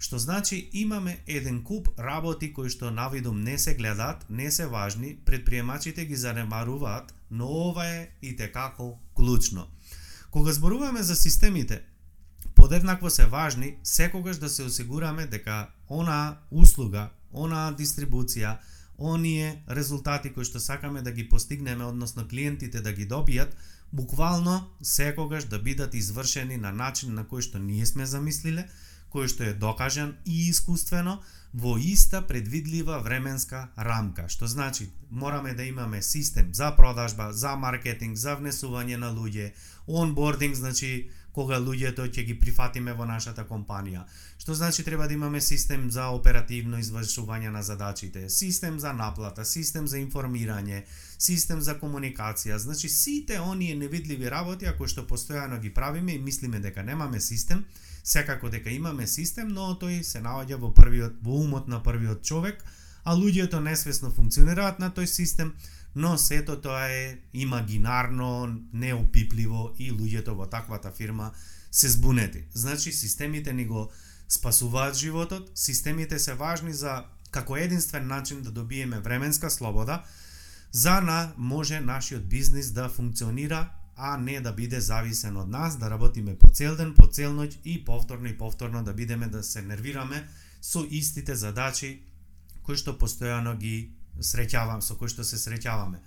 Што 0.03 0.17
значи 0.19 0.57
имаме 0.73 1.19
еден 1.27 1.61
куп 1.63 1.87
работи 1.99 2.49
кои 2.53 2.69
што 2.73 2.89
навидум 2.91 3.37
не 3.41 3.53
се 3.57 3.75
гледат, 3.77 4.25
не 4.29 4.49
се 4.51 4.65
важни, 4.67 5.15
предприемачите 5.25 6.05
ги 6.05 6.15
занемаруваат, 6.15 7.13
но 7.31 7.47
ова 7.47 7.85
е 7.87 8.09
и 8.21 8.35
текако 8.35 8.99
клучно. 9.13 9.67
Кога 10.31 10.51
зборуваме 10.53 11.03
за 11.03 11.15
системите, 11.15 11.81
подеднакво 12.55 13.09
се 13.09 13.25
важни 13.25 13.77
секогаш 13.83 14.37
да 14.37 14.49
се 14.49 14.63
осигураме 14.63 15.27
дека 15.27 15.69
она 15.87 16.37
услуга, 16.51 17.09
она 17.31 17.71
дистрибуција, 17.71 18.57
оние 18.99 19.63
резултати 19.69 20.29
кои 20.33 20.45
што 20.45 20.59
сакаме 20.59 21.01
да 21.01 21.11
ги 21.11 21.29
постигнеме, 21.29 21.85
односно 21.85 22.27
клиентите 22.27 22.81
да 22.81 22.93
ги 22.93 23.07
добијат, 23.07 23.55
буквално 23.93 24.69
секогаш 24.81 25.45
да 25.45 25.59
бидат 25.59 25.93
извршени 25.93 26.57
на 26.57 26.71
начин 26.71 27.13
на 27.13 27.25
кој 27.25 27.41
што 27.41 27.59
ние 27.59 27.85
сме 27.85 28.05
замислиле, 28.05 28.67
кој 29.13 29.29
што 29.29 29.43
е 29.43 29.53
докажан 29.53 30.15
и 30.25 30.49
искуствено 30.49 31.21
во 31.53 31.77
иста 31.77 32.21
предвидлива 32.25 32.97
временска 32.99 33.67
рамка, 33.77 34.25
што 34.29 34.47
значи 34.47 34.89
мораме 35.11 35.53
да 35.53 35.63
имаме 35.63 36.01
систем 36.01 36.49
за 36.53 36.71
продажба, 36.75 37.29
за 37.33 37.55
маркетинг, 37.55 38.17
за 38.17 38.33
внесување 38.39 38.97
на 38.97 39.13
луѓе, 39.13 39.53
онбординг, 39.87 40.55
значи 40.55 41.11
кога 41.33 41.57
луѓето 41.59 42.05
ќе 42.07 42.25
ги 42.27 42.35
прифатиме 42.39 42.93
во 42.93 43.05
нашата 43.09 43.43
компанија. 43.49 44.05
Што 44.37 44.53
значи 44.53 44.83
треба 44.83 45.07
да 45.07 45.13
имаме 45.13 45.41
систем 45.41 45.89
за 45.91 46.07
оперативно 46.13 46.77
извршување 46.77 47.49
на 47.51 47.63
задачите, 47.63 48.29
систем 48.29 48.79
за 48.79 48.93
наплата, 48.93 49.45
систем 49.45 49.87
за 49.87 49.97
информирање, 49.97 50.83
систем 51.17 51.61
за 51.61 51.79
комуникација. 51.79 52.57
Значи 52.57 52.89
сите 52.89 53.39
оние 53.39 53.75
невидливи 53.75 54.29
работи, 54.29 54.65
ако 54.65 54.87
што 54.87 55.07
постојано 55.09 55.59
ги 55.59 55.73
правиме 55.73 56.15
и 56.15 56.21
мислиме 56.21 56.59
дека 56.59 56.83
немаме 56.83 57.19
систем, 57.21 57.65
Секако 58.03 58.49
дека 58.49 58.69
имаме 58.69 59.07
систем, 59.07 59.53
но 59.55 59.69
тој 59.79 60.01
се 60.03 60.19
наоѓа 60.19 60.57
во 60.59 60.73
првиот 60.75 61.21
во 61.23 61.37
умот 61.39 61.69
на 61.71 61.79
првиот 61.79 62.25
човек, 62.27 62.59
а 63.03 63.15
луѓето 63.15 63.61
несвесно 63.63 64.11
функционираат 64.11 64.79
на 64.79 64.89
тој 64.91 65.07
систем, 65.07 65.53
но 65.95 66.17
сето 66.17 66.61
тоа 66.61 66.87
е 66.89 67.17
имагинарно, 67.33 68.61
неопипливо 68.73 69.71
и 69.79 69.91
луѓето 69.91 70.33
во 70.33 70.45
таквата 70.45 70.91
фирма 70.91 71.31
се 71.71 71.89
збунети. 71.89 72.43
Значи 72.53 72.91
системите 72.91 73.53
ни 73.53 73.65
го 73.65 73.91
спасуваат 74.29 74.95
животот, 74.95 75.51
системите 75.55 76.19
се 76.19 76.33
важни 76.33 76.73
за 76.73 77.05
како 77.31 77.57
единствен 77.57 78.07
начин 78.07 78.41
да 78.41 78.51
добиеме 78.51 78.99
временска 78.99 79.49
слобода, 79.49 80.03
за 80.71 81.01
на 81.01 81.33
може 81.37 81.79
нашиот 81.79 82.29
бизнис 82.29 82.71
да 82.71 82.89
функционира 82.89 83.69
а 83.95 84.17
не 84.17 84.41
да 84.41 84.53
биде 84.53 84.81
зависен 84.81 85.37
од 85.37 85.49
нас, 85.49 85.77
да 85.77 85.89
работиме 85.89 86.35
по 86.35 86.47
цел 86.47 86.75
ден, 86.75 86.93
по 86.97 87.07
цел 87.07 87.33
ноќ 87.33 87.57
и 87.65 87.85
повторно 87.85 88.27
и 88.27 88.37
повторно 88.37 88.83
да 88.83 88.93
бидеме 88.93 89.27
да 89.27 89.43
се 89.43 89.61
нервираме 89.61 90.27
со 90.61 90.85
истите 90.89 91.35
задачи 91.35 92.01
кои 92.63 92.77
што 92.77 92.97
постојано 92.97 93.57
ги 93.57 93.93
среќавам, 94.19 94.81
со 94.81 94.95
кои 94.95 95.09
што 95.09 95.23
се 95.23 95.37
среќаваме. 95.37 95.99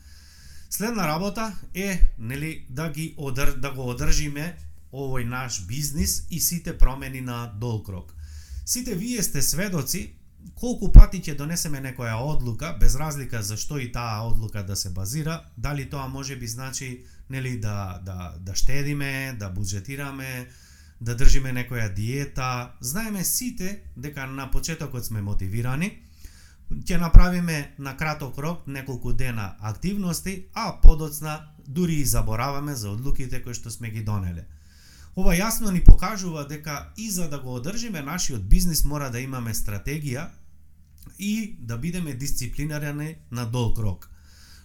Следна 0.71 1.07
работа 1.07 1.53
е 1.75 2.01
нели 2.19 2.67
да 2.69 2.91
ги 2.91 3.15
одар, 3.17 3.53
да 3.57 3.71
го 3.71 3.89
одржиме 3.91 4.57
овој 4.93 5.25
наш 5.25 5.63
бизнис 5.67 6.27
и 6.31 6.41
сите 6.41 6.79
промени 6.79 7.21
на 7.21 7.47
долг 7.61 7.89
рок. 7.89 8.15
Сите 8.65 8.95
вие 8.95 9.23
сте 9.23 9.43
сведоци 9.43 10.17
колку 10.55 10.93
пати 10.93 11.21
ќе 11.21 11.37
донесеме 11.37 11.81
некоја 11.83 12.17
одлука, 12.23 12.77
без 12.81 12.97
разлика 12.97 13.43
за 13.43 13.57
што 13.57 13.79
и 13.79 13.91
таа 13.93 14.23
одлука 14.27 14.63
да 14.63 14.77
се 14.77 14.91
базира, 14.91 15.43
дали 15.57 15.91
тоа 15.91 16.09
може 16.09 16.37
би 16.37 16.47
значи 16.47 17.05
нели 17.31 17.59
да 17.61 18.01
да 18.05 18.35
да 18.41 18.55
штедиме, 18.55 19.37
да 19.39 19.51
буџетираме, 19.51 20.47
да 21.01 21.17
држиме 21.17 21.53
некоја 21.53 21.93
диета. 21.95 22.73
Знаеме 22.81 23.25
сите 23.25 23.83
дека 23.97 24.27
на 24.27 24.51
почетокот 24.51 25.05
сме 25.05 25.23
мотивирани, 25.23 26.03
ќе 26.71 26.99
направиме 26.99 27.75
на 27.79 27.97
краток 27.97 28.39
рок 28.39 28.67
неколку 28.67 29.13
дена 29.13 29.55
активности, 29.61 30.47
а 30.55 30.81
подоцна 30.83 31.41
дури 31.67 31.95
и 31.95 32.05
забораваме 32.05 32.75
за 32.75 32.91
одлуките 32.91 33.43
кои 33.43 33.55
што 33.55 33.71
сме 33.71 33.91
ги 33.91 34.03
донеле. 34.03 34.47
Ова 35.17 35.33
јасно 35.33 35.71
ни 35.73 35.81
покажува 35.85 36.45
дека 36.45 36.93
и 36.97 37.11
за 37.11 37.29
да 37.29 37.39
го 37.39 37.55
одржиме 37.55 38.03
нашиот 38.03 38.49
бизнис 38.49 38.85
мора 38.85 39.11
да 39.11 39.21
имаме 39.21 39.55
стратегија 39.55 40.29
и 41.19 41.57
да 41.61 41.79
бидеме 41.79 42.15
дисциплинирани 42.15 43.17
на 43.31 43.47
долг 43.47 43.79
рок. 43.79 44.11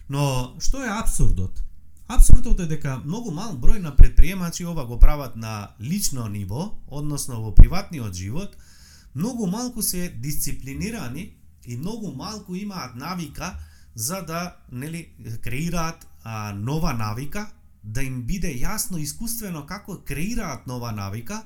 Но 0.08 0.56
што 0.60 0.82
е 0.82 0.90
абсурдот? 0.90 1.62
Абсурдот 2.08 2.60
е 2.60 2.66
дека 2.66 2.98
многу 3.04 3.30
мал 3.30 3.56
број 3.56 3.78
на 3.80 3.94
предприемачи 3.96 4.66
ова 4.66 4.84
го 4.86 4.98
прават 4.98 5.36
на 5.36 5.70
лично 5.80 6.28
ниво, 6.28 6.78
односно 6.86 7.40
во 7.40 7.54
приватниот 7.54 8.14
живот, 8.14 8.56
многу 9.14 9.46
малку 9.46 9.82
се 9.82 10.08
дисциплинирани 10.08 11.41
и 11.66 11.76
многу 11.76 12.12
малку 12.12 12.54
имаат 12.54 12.96
навика 12.96 13.56
за 13.94 14.22
да 14.22 14.56
нели 14.72 15.08
креираат 15.42 16.06
а, 16.24 16.52
нова 16.52 16.92
навика 16.92 17.50
да 17.82 18.02
им 18.02 18.22
биде 18.22 18.52
јасно 18.54 19.00
искуствено 19.02 19.66
како 19.66 19.98
креираат 20.06 20.66
нова 20.66 20.92
навика, 20.92 21.42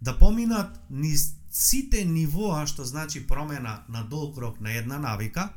да 0.00 0.18
поминат 0.18 0.80
низ 0.90 1.34
сите 1.50 2.04
нивоа 2.04 2.66
што 2.66 2.84
значи 2.84 3.26
промена 3.26 3.82
на 3.88 4.02
долг 4.02 4.38
рок 4.38 4.60
на 4.60 4.72
една 4.72 4.98
навика, 4.98 5.48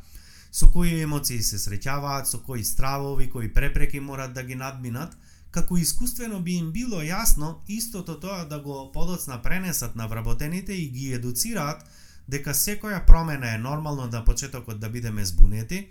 со 0.51 0.69
кои 0.71 1.01
емоции 1.01 1.41
се 1.43 1.57
среќаваат, 1.57 2.25
со 2.25 2.39
кои 2.39 2.63
стравови, 2.63 3.29
кои 3.29 3.53
препреки 3.53 3.99
морат 3.99 4.33
да 4.33 4.43
ги 4.43 4.55
надминат, 4.55 5.17
како 5.51 5.77
искуствено 5.77 6.39
би 6.39 6.59
им 6.61 6.71
било 6.71 7.01
јасно 7.01 7.55
истото 7.67 8.19
тоа 8.19 8.45
да 8.45 8.59
го 8.59 8.91
подоцна 8.93 9.41
пренесат 9.41 9.95
на 9.95 10.07
вработените 10.07 10.73
и 10.73 10.89
ги 10.89 11.13
едуцираат 11.13 11.83
дека 12.29 12.53
секоја 12.53 13.01
промена 13.05 13.55
е 13.55 13.57
нормално 13.57 14.05
на 14.05 14.23
почетокот 14.25 14.79
да 14.79 14.89
бидеме 14.89 15.25
збунети, 15.25 15.87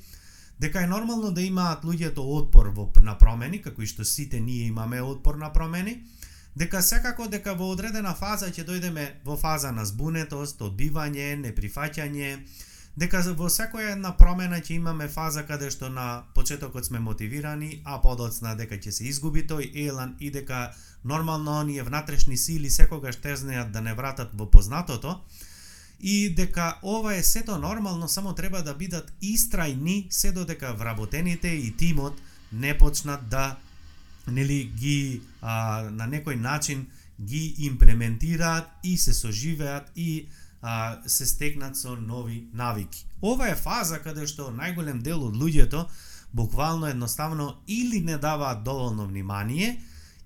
дека 0.61 0.83
е 0.83 0.87
нормално 0.87 1.31
да 1.31 1.43
имаат 1.43 1.85
луѓето 1.85 2.23
отпор 2.39 2.71
во 2.77 2.93
на 3.03 3.19
промени, 3.19 3.63
како 3.63 3.83
и 3.83 3.87
што 3.87 4.05
сите 4.05 4.41
ние 4.41 4.67
имаме 4.67 5.03
отпор 5.03 5.35
на 5.35 5.53
промени, 5.53 6.03
дека 6.57 6.83
секако 6.83 7.29
дека 7.29 7.55
во 7.55 7.71
одредена 7.73 8.15
фаза 8.15 8.51
ќе 8.51 8.67
дојдеме 8.67 9.07
во 9.25 9.37
фаза 9.37 9.73
на 9.73 9.85
збунетост, 9.87 10.63
одбивање, 10.63 11.35
неприфаќање, 11.43 12.31
дека 12.99 13.23
во 13.39 13.51
секоја 13.51 13.93
една 13.95 14.15
промена 14.19 14.59
ќе 14.59 14.79
имаме 14.79 15.09
фаза 15.09 15.45
каде 15.47 15.71
што 15.71 15.89
на 15.89 16.25
почетокот 16.35 16.87
сме 16.87 16.99
мотивирани, 16.99 17.83
а 17.85 18.01
подоцна 18.03 18.55
дека 18.59 18.79
ќе 18.79 18.91
се 18.91 19.05
изгуби 19.11 19.47
тој 19.47 19.71
елан 19.87 20.17
и 20.21 20.31
дека 20.31 20.73
нормално 21.05 21.61
оние 21.61 21.83
внатрешни 21.83 22.37
сили 22.37 22.71
секогаш 22.71 23.17
тезнеат 23.17 23.73
да 23.73 23.81
не 23.81 23.95
вратат 23.95 24.35
во 24.35 24.51
познатото, 24.51 25.21
и 26.01 26.35
дека 26.35 26.79
ова 26.83 27.15
е 27.15 27.23
сето 27.23 27.59
нормално, 27.59 28.09
само 28.09 28.35
треба 28.35 28.63
да 28.63 28.75
бидат 28.75 29.13
истрајни 29.23 30.07
се 30.11 30.33
додека 30.33 30.75
вработените 30.75 31.49
и 31.49 31.77
тимот 31.77 32.21
не 32.53 32.79
почнат 32.79 33.29
да 33.29 33.57
нели 34.27 34.65
ги 34.65 35.21
а, 35.43 35.83
на 35.91 36.07
некој 36.09 36.37
начин 36.37 36.87
ги 37.21 37.55
имплементираат 37.59 38.69
и 38.85 38.97
се 38.99 39.15
соживеат 39.15 39.91
и 39.97 40.27
а, 40.63 40.99
се 41.07 41.27
стекнат 41.27 41.77
со 41.77 41.97
нови 41.97 42.45
навики. 42.55 43.07
Ова 43.23 43.49
е 43.49 43.57
фаза 43.57 43.99
каде 43.99 44.27
што 44.27 44.53
најголем 44.55 45.03
дел 45.03 45.25
од 45.27 45.35
луѓето 45.35 45.87
буквално 46.33 46.87
едноставно 46.87 47.57
или 47.67 48.01
не 48.01 48.19
даваат 48.19 48.65
доволно 48.65 49.07
внимание, 49.07 49.81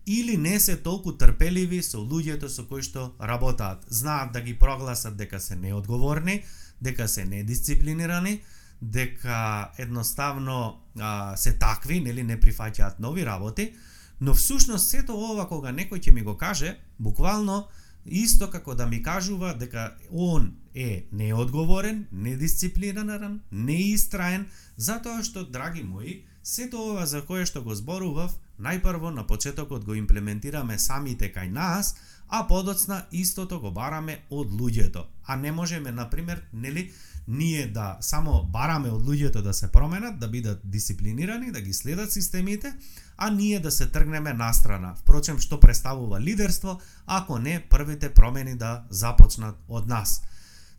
или 0.06 0.36
не 0.36 0.60
се 0.60 0.76
толку 0.76 1.12
трпеливи 1.12 1.82
со 1.82 1.98
луѓето 1.98 2.48
со 2.48 2.64
кои 2.66 2.82
што 2.82 3.12
работаат. 3.20 3.86
Знаат 3.88 4.32
да 4.32 4.40
ги 4.40 4.58
прогласат 4.58 5.16
дека 5.16 5.40
се 5.40 5.56
неодговорни, 5.56 6.42
дека 6.82 7.08
се 7.08 7.24
недисциплинирани, 7.24 8.40
дека 8.82 9.70
едноставно 9.78 10.82
а, 10.98 11.36
се 11.36 11.52
такви, 11.52 12.00
нели 12.00 12.22
не 12.22 12.40
прифаќаат 12.40 12.98
нови 12.98 13.26
работи, 13.26 13.72
но 14.20 14.34
всушност 14.34 14.90
сето 14.90 15.14
ова 15.14 15.46
кога 15.48 15.70
некој 15.70 16.02
ќе 16.02 16.12
ми 16.12 16.22
го 16.22 16.36
каже, 16.36 16.76
буквално 16.98 17.68
исто 18.06 18.50
како 18.50 18.74
да 18.74 18.86
ми 18.86 19.02
кажува 19.02 19.54
дека 19.58 19.94
он 20.10 20.52
е 20.74 21.06
неодговорен, 21.12 22.06
недисциплиниран, 22.12 23.40
неистраен, 23.52 24.46
затоа 24.76 25.22
што, 25.22 25.46
драги 25.46 25.82
мои, 25.82 26.24
сето 26.42 26.80
ова 26.90 27.06
за 27.06 27.22
кое 27.26 27.46
што 27.46 27.62
го 27.62 27.74
зборував, 27.74 28.34
најпрво 28.58 29.10
на 29.14 29.26
почетокот 29.26 29.84
го 29.84 29.94
имплементираме 29.94 30.78
самите 30.78 31.32
кај 31.32 31.50
нас, 31.50 31.94
а 32.28 32.46
подоцна 32.48 33.06
истото 33.12 33.60
го 33.60 33.70
бараме 33.70 34.22
од 34.30 34.50
луѓето. 34.50 35.04
А 35.26 35.36
не 35.36 35.52
можеме, 35.52 35.92
например, 35.92 36.42
нели, 36.52 36.92
ние 37.28 37.66
да 37.66 37.98
само 38.00 38.42
бараме 38.44 38.90
од 38.90 39.02
луѓето 39.02 39.42
да 39.42 39.52
се 39.54 39.72
променат, 39.72 40.18
да 40.18 40.28
бидат 40.28 40.60
дисциплинирани, 40.64 41.52
да 41.52 41.60
ги 41.60 41.72
следат 41.72 42.12
системите, 42.12 42.74
а 43.16 43.30
ние 43.30 43.60
да 43.60 43.70
се 43.70 43.86
тргнеме 43.86 44.32
настрана. 44.32 44.94
Впрочем, 44.96 45.38
што 45.38 45.60
представува 45.60 46.20
лидерство, 46.20 46.80
ако 47.06 47.38
не 47.38 47.60
првите 47.60 48.14
промени 48.14 48.54
да 48.54 48.84
започнат 48.90 49.56
од 49.68 49.86
нас. 49.86 50.22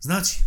Значи, 0.00 0.44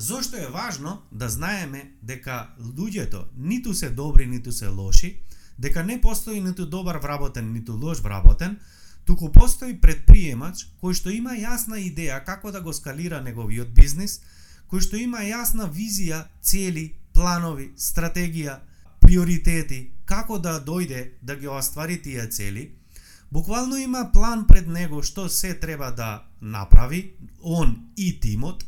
Зошто 0.00 0.36
е 0.36 0.46
важно 0.46 1.02
да 1.12 1.28
знаеме 1.28 1.92
дека 2.02 2.48
луѓето 2.56 3.24
ниту 3.36 3.74
се 3.74 3.90
добри, 3.90 4.26
ниту 4.26 4.52
се 4.52 4.68
лоши, 4.68 5.20
дека 5.58 5.84
не 5.84 6.00
постои 6.00 6.40
ниту 6.40 6.66
добар 6.66 6.96
вработен, 6.96 7.52
ниту 7.52 7.76
лош 7.76 8.00
вработен, 8.00 8.56
туку 9.04 9.28
постои 9.28 9.76
предприемач 9.76 10.64
кој 10.80 10.96
што 10.96 11.12
има 11.12 11.36
јасна 11.36 11.76
идеја 11.76 12.24
како 12.24 12.48
да 12.48 12.64
го 12.64 12.72
скалира 12.72 13.20
неговиот 13.20 13.76
бизнис, 13.76 14.22
кој 14.72 14.80
што 14.80 14.96
има 14.96 15.20
јасна 15.20 15.68
визија, 15.68 16.24
цели, 16.40 16.96
планови, 17.12 17.68
стратегија, 17.76 18.56
приоритети, 19.04 19.82
како 20.08 20.40
да 20.40 20.56
дојде 20.64 21.20
да 21.20 21.36
ги 21.36 21.48
оствари 21.48 22.00
тие 22.00 22.24
цели, 22.32 22.70
буквално 23.30 23.76
има 23.76 24.08
план 24.16 24.48
пред 24.48 24.66
него 24.66 25.02
што 25.02 25.28
се 25.28 25.52
треба 25.54 25.92
да 25.92 26.24
направи, 26.40 27.20
он 27.44 27.92
и 27.96 28.16
тимот, 28.20 28.64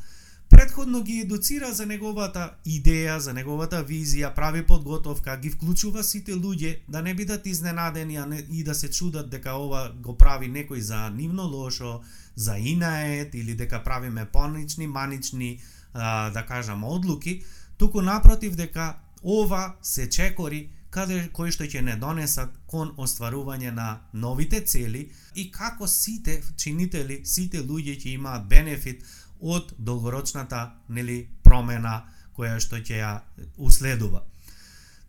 предходно 0.52 1.02
ги 1.02 1.20
едуцира 1.20 1.72
за 1.72 1.86
неговата 1.86 2.42
идеја, 2.68 3.16
за 3.24 3.32
неговата 3.32 3.78
визија, 3.88 4.34
прави 4.34 4.60
подготовка, 4.66 5.36
ги 5.40 5.50
вклучува 5.50 6.04
сите 6.04 6.34
луѓе 6.36 6.72
да 6.88 7.00
не 7.02 7.14
бидат 7.14 7.46
изненадени 7.46 8.16
а 8.16 8.26
не, 8.26 8.44
и 8.50 8.64
да 8.64 8.74
се 8.74 8.90
чудат 8.90 9.30
дека 9.30 9.54
ова 9.56 9.80
го 9.96 10.12
прави 10.16 10.50
некој 10.52 10.78
за 10.78 11.08
нивно 11.10 11.48
лошо, 11.48 12.02
за 12.36 12.58
инает 12.58 13.34
или 13.34 13.54
дека 13.54 13.82
правиме 13.82 14.24
панични, 14.24 14.86
манични, 14.86 15.60
а, 15.94 16.30
да 16.30 16.44
кажам, 16.46 16.84
одлуки, 16.84 17.42
туку 17.78 18.02
напротив 18.02 18.56
дека 18.56 18.94
ова 19.24 19.74
се 19.82 20.08
чекори 20.10 20.68
каде 20.92 21.30
кои 21.32 21.52
што 21.54 21.64
ќе 21.64 21.80
не 21.86 21.94
донесат 21.96 22.52
кон 22.68 22.92
остварување 23.00 23.70
на 23.72 23.86
новите 24.12 24.60
цели 24.60 25.06
и 25.34 25.48
како 25.50 25.88
сите 25.88 26.42
чинители, 26.56 27.22
сите 27.24 27.62
луѓе 27.64 27.96
ќе 27.96 28.12
имаат 28.18 28.44
бенефит 28.48 29.04
од 29.42 29.74
долгорочната 29.78 30.70
нели 30.88 31.28
промена 31.42 32.02
која 32.36 32.60
што 32.60 32.78
ќе 32.80 33.02
ја 33.02 33.12
уследува. 33.58 34.22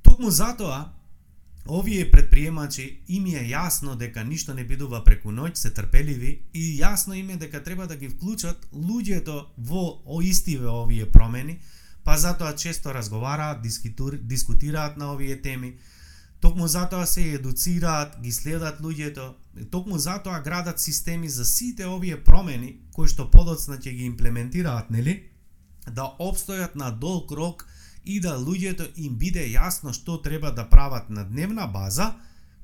Токму 0.03 0.31
затоа 0.31 0.91
овие 1.65 2.09
предприемачи 2.11 3.03
им 3.07 3.25
е 3.25 3.45
јасно 3.47 3.95
дека 3.95 4.23
ништо 4.23 4.53
не 4.53 4.63
бидува 4.63 5.03
преку 5.03 5.31
ноќ, 5.31 5.55
се 5.55 5.71
трпеливи 5.71 6.41
и 6.53 6.63
јасно 6.81 7.15
им 7.15 7.29
е 7.29 7.37
дека 7.37 7.63
треба 7.63 7.87
да 7.87 7.95
ги 7.95 8.09
вклучат 8.09 8.67
луѓето 8.73 9.45
во 9.57 10.01
оистиве 10.05 10.67
овие 10.67 11.05
промени, 11.05 11.59
па 12.03 12.17
затоа 12.17 12.55
често 12.55 12.93
разговараат, 12.93 13.61
дискутираат 14.27 14.97
на 14.97 15.13
овие 15.13 15.41
теми, 15.41 15.77
Токму 16.43 16.67
затоа 16.67 17.05
се 17.07 17.21
едуцираат, 17.37 18.17
ги 18.21 18.31
следат 18.31 18.81
луѓето, 18.83 19.29
токму 19.71 19.97
затоа 19.97 20.41
градат 20.41 20.81
системи 20.81 21.29
за 21.29 21.45
сите 21.45 21.85
овие 21.87 22.17
промени 22.23 22.79
кои 22.93 23.07
што 23.07 23.29
подоцна 23.31 23.77
ќе 23.77 23.93
ги 23.93 24.05
имплементираат, 24.09 24.89
нели? 24.89 25.29
Да 25.87 26.15
обстојат 26.19 26.75
на 26.75 26.91
долг 26.91 27.31
рок 27.31 27.67
и 28.05 28.19
да 28.19 28.37
луѓето 28.37 28.89
им 28.95 29.15
биде 29.17 29.45
јасно 29.47 29.93
што 29.93 30.21
треба 30.21 30.51
да 30.51 30.69
прават 30.69 31.09
на 31.09 31.23
дневна 31.23 31.67
база, 31.67 32.15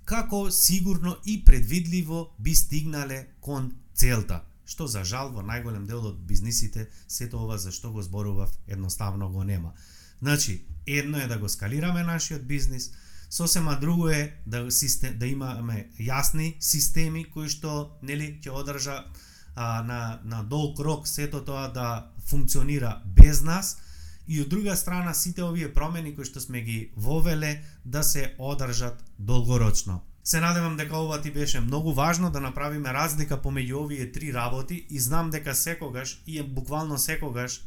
како 0.05 0.51
сигурно 0.51 1.17
и 1.25 1.43
предвидливо 1.45 2.29
би 2.39 2.55
стигнале 2.55 3.27
кон 3.41 3.73
целта 3.93 4.43
што 4.69 4.85
за 4.87 5.01
жал 5.03 5.31
во 5.33 5.41
најголем 5.41 5.87
дел 5.89 6.03
од 6.11 6.17
бизнисите 6.29 6.87
сето 7.07 7.41
ова 7.41 7.57
за 7.57 7.71
што 7.73 7.89
го 7.91 8.03
зборував 8.05 8.53
едноставно 8.67 9.29
го 9.33 9.43
нема. 9.43 9.73
Значи, 10.21 10.61
едно 10.85 11.17
е 11.17 11.27
да 11.27 11.37
го 11.37 11.49
скалираме 11.49 12.03
нашиот 12.03 12.45
бизнис, 12.47 12.91
Сосема 13.29 13.77
друго 13.79 14.09
е 14.09 14.33
да 14.45 14.71
систем, 14.71 15.17
да 15.19 15.25
имаме 15.25 15.89
јасни 15.99 16.55
системи 16.59 17.25
кои 17.29 17.49
што 17.49 17.99
нели 18.01 18.39
ќе 18.41 18.49
одржа 18.49 19.03
а, 19.55 19.83
на 19.83 20.19
на 20.23 20.43
долг 20.43 20.79
рок 20.79 21.07
сето 21.07 21.43
тоа 21.45 21.67
да 21.67 22.11
функционира 22.29 23.01
без 23.05 23.41
нас 23.41 23.77
и 24.27 24.41
од 24.41 24.49
друга 24.49 24.75
страна 24.75 25.13
сите 25.13 25.43
овие 25.43 25.73
промени 25.73 26.15
кои 26.15 26.25
што 26.25 26.41
сме 26.41 26.61
ги 26.61 26.91
вовеле 26.95 27.61
да 27.85 28.03
се 28.03 28.35
одржат 28.37 29.03
долгорочно. 29.19 30.01
Се 30.23 30.39
надевам 30.39 30.77
дека 30.77 30.97
ова 30.97 31.21
ти 31.21 31.31
беше 31.31 31.59
многу 31.59 31.93
важно 31.93 32.31
да 32.31 32.39
направиме 32.39 32.93
разлика 32.93 33.37
помеѓу 33.37 33.85
овие 33.85 34.11
три 34.11 34.33
работи 34.33 34.85
и 34.89 34.99
знам 34.99 35.29
дека 35.29 35.55
секогаш 35.55 36.21
и 36.27 36.41
буквално 36.43 36.97
секогаш 36.97 37.61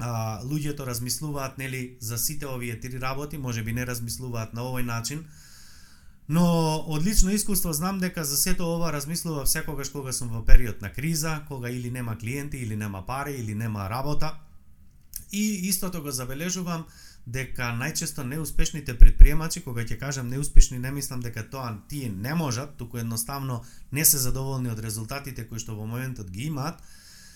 а, 0.00 0.40
луѓето 0.44 0.86
размислуваат 0.86 1.58
нели 1.58 1.96
за 2.00 2.18
сите 2.18 2.46
овие 2.46 2.80
три 2.80 3.00
работи, 3.00 3.38
може 3.38 3.62
би 3.62 3.72
не 3.72 3.86
размислуваат 3.86 4.54
на 4.54 4.62
овој 4.62 4.82
начин, 4.82 5.24
но 6.28 6.44
од 6.86 7.02
лично 7.02 7.32
искуство 7.34 7.72
знам 7.72 7.98
дека 7.98 8.24
за 8.24 8.36
сето 8.36 8.66
ова 8.74 8.92
размислував 8.92 9.48
секогаш 9.48 9.88
кога 9.90 10.12
сум 10.12 10.28
во 10.28 10.44
период 10.44 10.82
на 10.82 10.92
криза, 10.92 11.40
кога 11.48 11.70
или 11.70 11.90
нема 11.90 12.16
клиенти, 12.18 12.56
или 12.56 12.76
нема 12.76 13.06
пари, 13.06 13.34
или 13.34 13.54
нема 13.54 13.90
работа. 13.90 14.34
И 15.32 15.68
истото 15.68 16.02
го 16.02 16.10
забележувам 16.10 16.84
дека 17.26 17.72
најчесто 17.74 18.22
неуспешните 18.22 18.94
предприемачи, 18.98 19.60
кога 19.62 19.82
ќе 19.82 19.98
кажам 19.98 20.30
неуспешни, 20.30 20.78
не 20.78 20.90
мислам 20.90 21.20
дека 21.20 21.42
тоа 21.50 21.74
тие 21.88 22.08
не 22.10 22.34
можат, 22.34 22.76
туку 22.76 22.98
едноставно 22.98 23.62
не 23.92 24.04
се 24.04 24.18
задоволни 24.18 24.70
од 24.70 24.78
резултатите 24.78 25.44
кои 25.48 25.58
што 25.58 25.74
во 25.74 25.86
моментот 25.86 26.30
ги 26.30 26.46
имаат, 26.46 26.78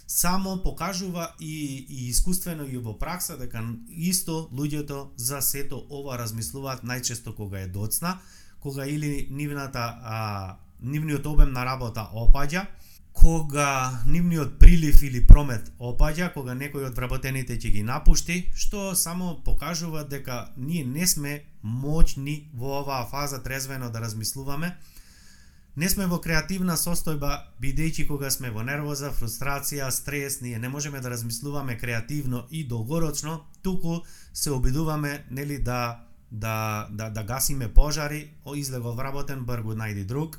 само 0.07 0.63
покажува 0.63 1.35
и, 1.41 1.87
и 1.89 2.09
искуствено 2.09 2.67
и 2.69 2.77
во 2.79 2.99
пракса 2.99 3.39
дека 3.41 3.63
исто 3.89 4.49
луѓето 4.53 5.17
за 5.17 5.41
сето 5.43 5.81
ова 5.91 6.19
размислуваат 6.19 6.85
најчесто 6.85 7.35
кога 7.35 7.65
е 7.65 7.69
доцна, 7.69 8.19
кога 8.61 8.87
или 8.87 9.29
нивната 9.31 9.81
а, 9.81 10.57
нивниот 10.81 11.27
обем 11.27 11.53
на 11.53 11.65
работа 11.65 12.09
опаѓа, 12.13 12.67
кога 13.13 14.03
нивниот 14.07 14.59
прилив 14.59 15.03
или 15.03 15.27
промет 15.27 15.71
опаѓа, 15.79 16.33
кога 16.35 16.55
некој 16.59 16.89
од 16.91 16.97
вработените 16.99 17.57
ќе 17.57 17.71
ги 17.71 17.83
напушти, 17.83 18.51
што 18.55 18.95
само 18.95 19.39
покажува 19.45 20.05
дека 20.05 20.51
ние 20.57 20.85
не 20.85 21.07
сме 21.07 21.45
моќни 21.63 22.51
во 22.53 22.81
оваа 22.83 23.07
фаза 23.07 23.41
трезвено 23.43 23.91
да 23.91 24.03
размислуваме, 24.03 24.75
Не 25.77 25.89
сме 25.91 26.05
во 26.07 26.21
креативна 26.23 26.77
состојба, 26.79 27.31
бидејќи 27.59 28.07
кога 28.07 28.29
сме 28.31 28.53
во 28.55 28.63
нервоза, 28.63 29.09
фрустрација, 29.11 29.89
стрес, 29.91 30.39
ние 30.41 30.59
не 30.63 30.69
можеме 30.71 31.01
да 31.03 31.11
размислуваме 31.11 31.75
креативно 31.79 32.45
и 32.51 32.63
долгорочно, 32.65 33.41
туку 33.63 34.05
се 34.33 34.51
обидуваме 34.51 35.25
нели 35.31 35.59
да 35.59 36.07
да 36.31 36.87
да 36.91 37.11
да 37.11 37.23
гасиме 37.23 37.69
пожари, 37.69 38.31
о 38.45 38.55
излегол 38.55 38.95
вработен 38.95 39.45
бргу 39.45 39.75
најди 39.75 40.05
друг, 40.05 40.39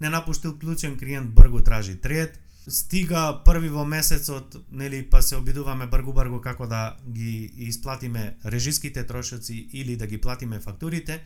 не 0.00 0.08
напуштил 0.08 0.58
клучен 0.58 0.98
клиент 0.98 1.34
бргу 1.34 1.60
тражи 1.60 1.96
трет, 1.96 2.38
стига 2.68 3.42
први 3.44 3.68
во 3.68 3.84
месецот, 3.84 4.56
нели 4.70 5.02
па 5.02 5.22
се 5.22 5.36
обидуваме 5.36 5.86
бргу 5.86 6.12
бргу 6.12 6.40
како 6.40 6.66
да 6.66 6.96
ги 7.08 7.50
исплатиме 7.58 8.36
режиските 8.44 9.06
трошоци 9.06 9.68
или 9.72 9.96
да 9.96 10.06
ги 10.06 10.20
платиме 10.20 10.60
фактурите 10.60 11.22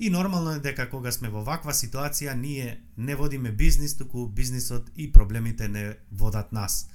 И 0.00 0.10
нормално 0.10 0.52
е 0.52 0.58
дека 0.62 0.88
кога 0.90 1.12
сме 1.12 1.28
во 1.28 1.42
ваква 1.42 1.74
ситуација, 1.74 2.34
ние 2.34 2.80
не 2.96 3.14
водиме 3.18 3.50
бизнис, 3.50 3.96
туку 3.98 4.28
бизнисот 4.28 4.90
и 4.96 5.12
проблемите 5.12 5.68
не 5.68 5.96
водат 6.12 6.52
нас. 6.52 6.86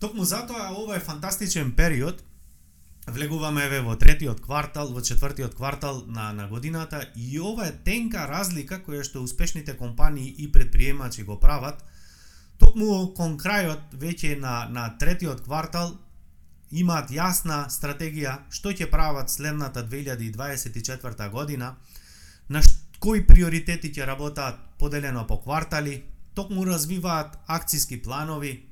Токму 0.00 0.24
затоа 0.24 0.72
ова 0.74 0.96
е 0.96 1.00
фантастичен 1.00 1.72
период, 1.76 2.24
влегуваме 3.06 3.64
еве 3.64 3.80
во 3.80 3.96
третиот 3.96 4.40
квартал, 4.40 4.90
во 4.92 5.02
четвртиот 5.02 5.54
квартал 5.54 6.04
на, 6.06 6.32
на 6.32 6.48
годината 6.48 7.06
и 7.16 7.40
ова 7.40 7.68
е 7.68 7.76
тенка 7.84 8.26
разлика 8.28 8.80
која 8.82 9.04
што 9.06 9.22
успешните 9.22 9.76
компании 9.76 10.34
и 10.38 10.50
предприемачи 10.52 11.22
го 11.22 11.38
прават, 11.40 11.84
токму 12.58 13.12
кон 13.14 13.38
крајот 13.38 13.94
веќе 13.94 14.38
на, 14.40 14.66
на 14.68 14.88
третиот 14.98 15.44
квартал 15.46 15.94
имаат 16.70 17.10
јасна 17.10 17.66
стратегија 17.70 18.38
што 18.50 18.74
ќе 18.74 18.90
прават 18.90 19.30
следната 19.30 19.84
2024 19.86 21.30
година, 21.30 21.76
на 22.50 22.62
кои 23.00 23.22
приоритети 23.26 23.92
ќе 23.94 24.06
работат 24.06 24.58
поделено 24.78 25.26
по 25.26 25.38
квартали, 25.40 26.02
токму 26.34 26.66
развиваат 26.66 27.38
акциски 27.46 28.02
планови, 28.02 28.66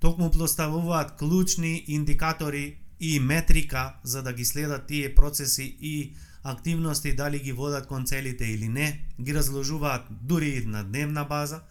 токму 0.00 0.30
поставуваат 0.30 1.16
клучни 1.18 1.84
индикатори 1.86 2.76
и 3.00 3.20
метрика 3.20 3.94
за 4.04 4.22
да 4.22 4.32
ги 4.32 4.44
следат 4.44 4.86
тие 4.86 5.14
процеси 5.14 5.76
и 5.80 6.14
активности 6.44 7.16
дали 7.16 7.38
ги 7.38 7.52
водат 7.52 7.86
кон 7.86 8.06
целите 8.06 8.44
или 8.44 8.68
не, 8.68 9.04
ги 9.20 9.34
разложуваат 9.34 10.02
дури 10.10 10.48
и 10.48 10.66
на 10.66 10.84
дневна 10.84 11.24
база, 11.24 11.62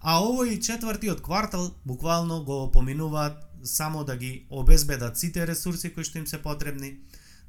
а 0.00 0.20
овој 0.22 0.60
четвртиот 0.60 1.22
квартал 1.22 1.74
буквално 1.86 2.44
го 2.44 2.70
поминуваат 2.72 3.44
само 3.64 4.04
да 4.04 4.16
ги 4.16 4.46
обезбедат 4.50 5.18
сите 5.18 5.46
ресурси 5.46 5.94
кои 5.94 6.04
што 6.04 6.18
им 6.18 6.26
се 6.26 6.42
потребни, 6.42 6.98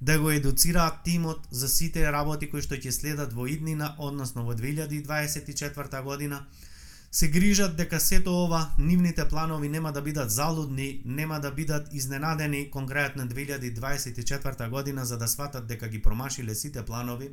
да 0.01 0.19
го 0.19 0.31
едуцираат 0.31 1.03
тимот 1.03 1.47
за 1.51 1.67
сите 1.67 2.11
работи 2.11 2.49
кои 2.49 2.61
што 2.61 2.75
ќе 2.79 2.91
следат 2.95 3.33
во 3.33 3.47
иднина, 3.47 3.95
односно 3.97 4.45
во 4.47 4.55
2024 4.55 6.03
година, 6.03 6.45
се 7.11 7.27
грижат 7.27 7.75
дека 7.75 7.99
сето 7.99 8.33
ова, 8.43 8.71
нивните 8.79 9.27
планови 9.27 9.69
нема 9.69 9.91
да 9.91 10.01
бидат 10.01 10.31
залудни, 10.31 11.01
нема 11.05 11.39
да 11.39 11.51
бидат 11.51 11.93
изненадени 11.93 12.69
кон 12.71 12.87
крајот 12.87 13.15
на 13.15 13.27
2024 13.27 14.69
година 14.69 15.05
за 15.05 15.17
да 15.17 15.27
сватат 15.27 15.67
дека 15.67 15.87
ги 15.87 16.01
промашиле 16.01 16.55
сите 16.55 16.85
планови, 16.85 17.31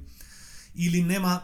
или 0.77 1.03
нема 1.03 1.43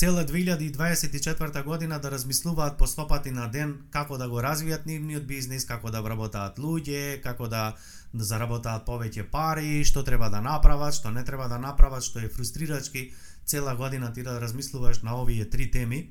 цела 0.00 0.24
2024 0.24 1.64
година 1.64 2.00
да 2.00 2.10
размислуваат 2.10 2.78
по 2.78 2.86
стопати 2.86 3.30
на 3.30 3.50
ден 3.50 3.78
како 3.90 4.18
да 4.18 4.28
го 4.28 4.40
развијат 4.40 4.86
нивниот 4.86 5.26
бизнис, 5.28 5.64
како 5.68 5.90
да 5.92 6.00
вработаат 6.00 6.56
луѓе, 6.56 7.20
како 7.20 7.48
да, 7.52 7.76
заработаат 8.14 8.86
повеќе 8.86 9.22
пари, 9.28 9.84
што 9.84 10.04
треба 10.04 10.30
да 10.32 10.40
направат, 10.40 10.94
што 10.96 11.10
не 11.12 11.24
треба 11.24 11.48
да 11.52 11.58
направат, 11.60 12.04
што 12.04 12.18
е 12.18 12.28
фрустрирачки 12.32 13.12
цела 13.44 13.76
година 13.76 14.12
ти 14.12 14.22
да 14.22 14.40
размислуваш 14.40 15.02
на 15.02 15.20
овие 15.20 15.44
три 15.44 15.70
теми. 15.70 16.10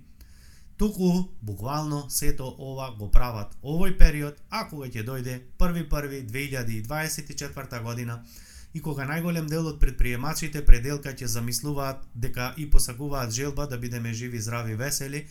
Туку, 0.77 1.23
буквално, 1.41 2.09
сето 2.09 2.55
ова 2.59 2.91
го 2.93 3.11
прават 3.11 3.57
овој 3.63 3.97
период, 3.97 4.35
а 4.51 4.69
кога 4.69 4.85
ќе 4.85 5.01
дојде 5.01 5.41
1.1.2024 5.57 7.81
година, 7.81 8.23
и 8.73 8.81
кога 8.81 9.05
најголем 9.09 9.49
дел 9.49 9.67
од 9.67 9.79
предприемачите 9.81 10.61
пределка 10.65 11.13
ќе 11.13 11.25
замислуваат 11.25 12.03
дека 12.13 12.53
и 12.57 12.69
посакуваат 12.69 13.31
желба 13.33 13.65
да 13.67 13.77
бидеме 13.77 14.13
живи, 14.13 14.39
здрави, 14.39 14.75
весели, 14.75 15.25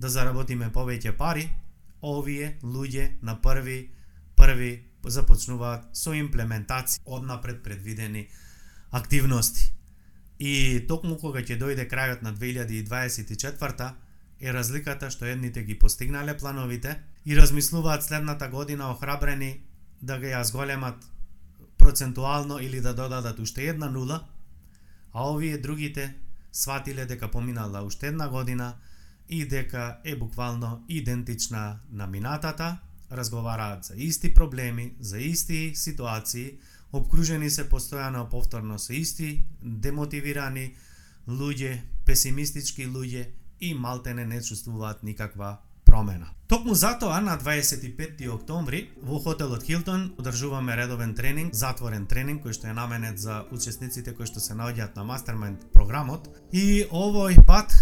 да 0.00 0.08
заработиме 0.08 0.70
повеќе 0.72 1.16
пари, 1.16 1.48
овие 2.02 2.56
луѓе 2.62 3.18
на 3.22 3.36
први 3.42 3.90
први 4.38 4.72
започнуваат 5.04 5.90
со 5.96 6.14
имплементација 6.14 7.02
од 7.04 7.26
напред 7.26 7.62
предвидени 7.62 8.28
активности. 8.90 9.72
И 10.38 10.84
токму 10.88 11.18
кога 11.18 11.42
ќе 11.42 11.58
дојде 11.58 11.88
крајот 11.90 12.22
на 12.22 12.32
2024 12.34 13.88
е 14.40 14.52
разликата 14.54 15.10
што 15.10 15.26
едните 15.26 15.64
ги 15.66 15.78
постигнале 15.78 16.36
плановите 16.38 16.96
и 17.24 17.36
размислуваат 17.36 18.04
следната 18.04 18.48
година 18.48 18.92
охрабрени 18.92 19.58
да 20.00 20.18
ги 20.18 20.30
ја 20.30 20.44
зголемат 20.46 21.02
процентуално 21.78 22.58
или 22.58 22.80
да 22.80 22.94
додадат 22.94 23.38
уште 23.38 23.68
една 23.68 23.90
нула, 23.90 24.24
а 25.12 25.30
овие 25.30 25.58
другите 25.58 26.14
сватиле 26.52 27.06
дека 27.06 27.30
поминала 27.30 27.82
уште 27.82 28.06
една 28.06 28.28
година 28.28 28.74
и 29.28 29.48
дека 29.48 29.98
е 30.04 30.16
буквално 30.16 30.84
идентична 30.88 31.78
на 31.92 32.06
минатата, 32.06 32.78
разговараат 33.12 33.84
за 33.84 33.94
исти 33.96 34.34
проблеми, 34.34 34.94
за 35.00 35.18
исти 35.18 35.72
ситуации, 35.74 36.58
обкружени 36.92 37.50
се 37.50 37.68
постојано 37.68 38.28
повторно 38.28 38.78
со 38.78 38.92
исти 38.92 39.44
демотивирани 39.62 40.74
луѓе, 41.28 41.80
песимистички 42.04 42.88
луѓе 42.88 43.28
и 43.60 43.74
малтене 43.74 44.24
не 44.24 44.42
чувствуваат 44.42 45.02
никаква 45.02 45.58
промена. 45.98 46.26
Токму 46.48 46.74
затоа 46.74 47.20
на 47.20 47.36
25 47.36 48.28
октомври 48.34 48.90
во 49.02 49.18
хотелот 49.18 49.62
Хилтон 49.62 50.14
одржуваме 50.18 50.76
редовен 50.76 51.14
тренинг, 51.14 51.54
затворен 51.54 52.06
тренинг 52.06 52.44
кој 52.44 52.54
што 52.54 52.68
е 52.68 52.74
наменет 52.74 53.18
за 53.18 53.44
учесниците 53.52 54.14
кои 54.14 54.26
што 54.26 54.40
се 54.40 54.54
наоѓаат 54.54 54.96
на 54.96 55.04
мастермайнд 55.04 55.66
програмот 55.72 56.30
и 56.52 56.86
овој 56.90 57.44
пат 57.46 57.74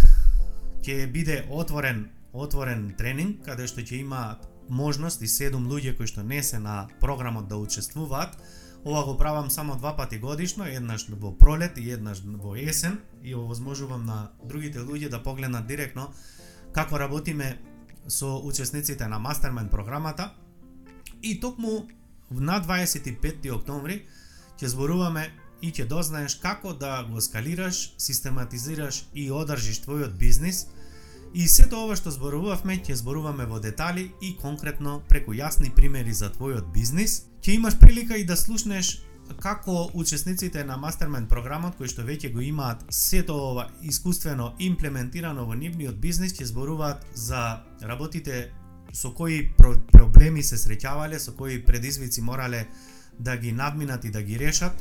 ќе 0.83 1.07
биде 1.13 1.45
отворен 1.51 2.09
отворен 2.33 2.95
тренинг 2.99 3.45
каде 3.45 3.69
што 3.69 3.81
ќе 3.81 4.01
има 4.01 4.39
можност 4.69 5.23
и 5.23 5.29
седум 5.29 5.69
луѓе 5.69 5.97
кои 5.97 6.07
што 6.07 6.25
не 6.25 6.43
се 6.43 6.59
на 6.59 6.89
програмот 7.01 7.49
да 7.49 7.57
учествуваат. 7.57 8.35
Ова 8.85 9.05
го 9.05 9.17
правам 9.17 9.51
само 9.51 9.77
два 9.77 9.97
пати 9.97 10.19
годишно, 10.19 10.65
еднаш 10.65 11.07
во 11.11 11.37
пролет 11.39 11.79
и 11.79 11.91
еднаш 11.91 12.23
во 12.25 12.57
есен 12.57 12.99
и 13.23 13.35
овозможувам 13.35 14.07
на 14.07 14.31
другите 14.45 14.79
луѓе 14.79 15.09
да 15.09 15.23
погледнат 15.23 15.67
директно 15.67 16.11
како 16.73 16.99
работиме 16.99 17.57
со 18.09 18.39
учесниците 18.45 19.09
на 19.09 19.19
Мастермен 19.19 19.69
програмата 19.69 20.31
и 21.23 21.41
токму 21.41 21.89
на 22.31 22.61
25 22.63 23.51
октомври 23.55 24.07
ќе 24.57 24.67
зборуваме 24.73 25.31
и 25.63 25.71
ќе 25.73 25.87
дознаеш 25.89 26.35
како 26.41 26.73
да 26.73 27.03
го 27.05 27.21
скалираш, 27.21 27.95
систематизираш 27.99 29.07
и 29.15 29.31
одржиш 29.31 29.83
твојот 29.85 30.17
бизнис 30.19 30.67
и 31.35 31.49
сето 31.49 31.83
ова 31.85 31.97
што 31.97 32.11
зборувавме 32.11 32.79
ќе 32.81 32.97
зборуваме 32.97 33.47
во 33.47 33.61
детали 33.61 34.11
и 34.23 34.37
конкретно 34.41 35.01
преку 35.09 35.35
јасни 35.37 35.73
примери 35.75 36.13
за 36.13 36.31
твојот 36.33 36.73
бизнис. 36.73 37.27
Ќе 37.43 37.57
имаш 37.57 37.79
прилика 37.79 38.17
и 38.17 38.25
да 38.25 38.37
слушнеш 38.37 39.03
како 39.41 39.91
учесниците 39.95 40.65
на 40.65 40.77
Мастермен 40.77 41.27
програмот 41.27 41.77
кои 41.77 41.89
што 41.89 42.05
веќе 42.07 42.33
го 42.33 42.41
имаат 42.41 42.85
сето 42.91 43.37
ова 43.51 43.69
искуствено 43.83 44.53
имплементирано 44.59 45.47
во 45.47 45.55
нивниот 45.55 45.99
бизнис 46.01 46.35
ќе 46.37 46.49
зборуваат 46.51 47.07
за 47.15 47.63
работите 47.83 48.51
со 48.93 49.13
кои 49.13 49.51
проблеми 49.93 50.43
се 50.43 50.57
среќавале, 50.57 51.19
со 51.19 51.33
кои 51.37 51.63
предизвици 51.65 52.21
морале 52.21 52.67
да 53.19 53.37
ги 53.37 53.53
надминат 53.53 54.05
и 54.05 54.11
да 54.11 54.23
ги 54.23 54.39
решат. 54.39 54.73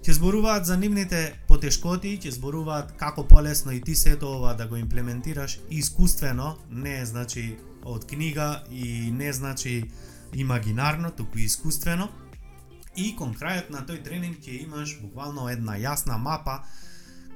Ќе 0.00 0.12
зборуваат 0.16 0.66
за 0.66 0.76
нивните 0.80 1.20
потешкоти, 1.48 2.16
ќе 2.18 2.32
зборуваат 2.36 2.96
како 2.96 3.26
полесно 3.28 3.72
и 3.72 3.80
ти 3.80 3.94
сето 3.94 4.28
ова 4.38 4.54
да 4.54 4.66
го 4.66 4.76
имплементираш 4.76 5.60
искуствено, 5.70 6.56
не 6.70 7.04
значи 7.06 7.56
од 7.84 8.04
книга 8.04 8.62
и 8.70 9.10
не 9.10 9.32
значи 9.32 9.90
имагинарно, 10.34 11.10
туку 11.10 11.38
искуствено 11.38 12.08
и 12.96 13.14
кон 13.16 13.34
крајот 13.34 13.70
на 13.70 13.84
тој 13.86 14.02
тренинг 14.04 14.40
ќе 14.44 14.62
имаш 14.64 14.98
буквално 15.00 15.48
една 15.48 15.78
јасна 15.78 16.18
мапа 16.18 16.62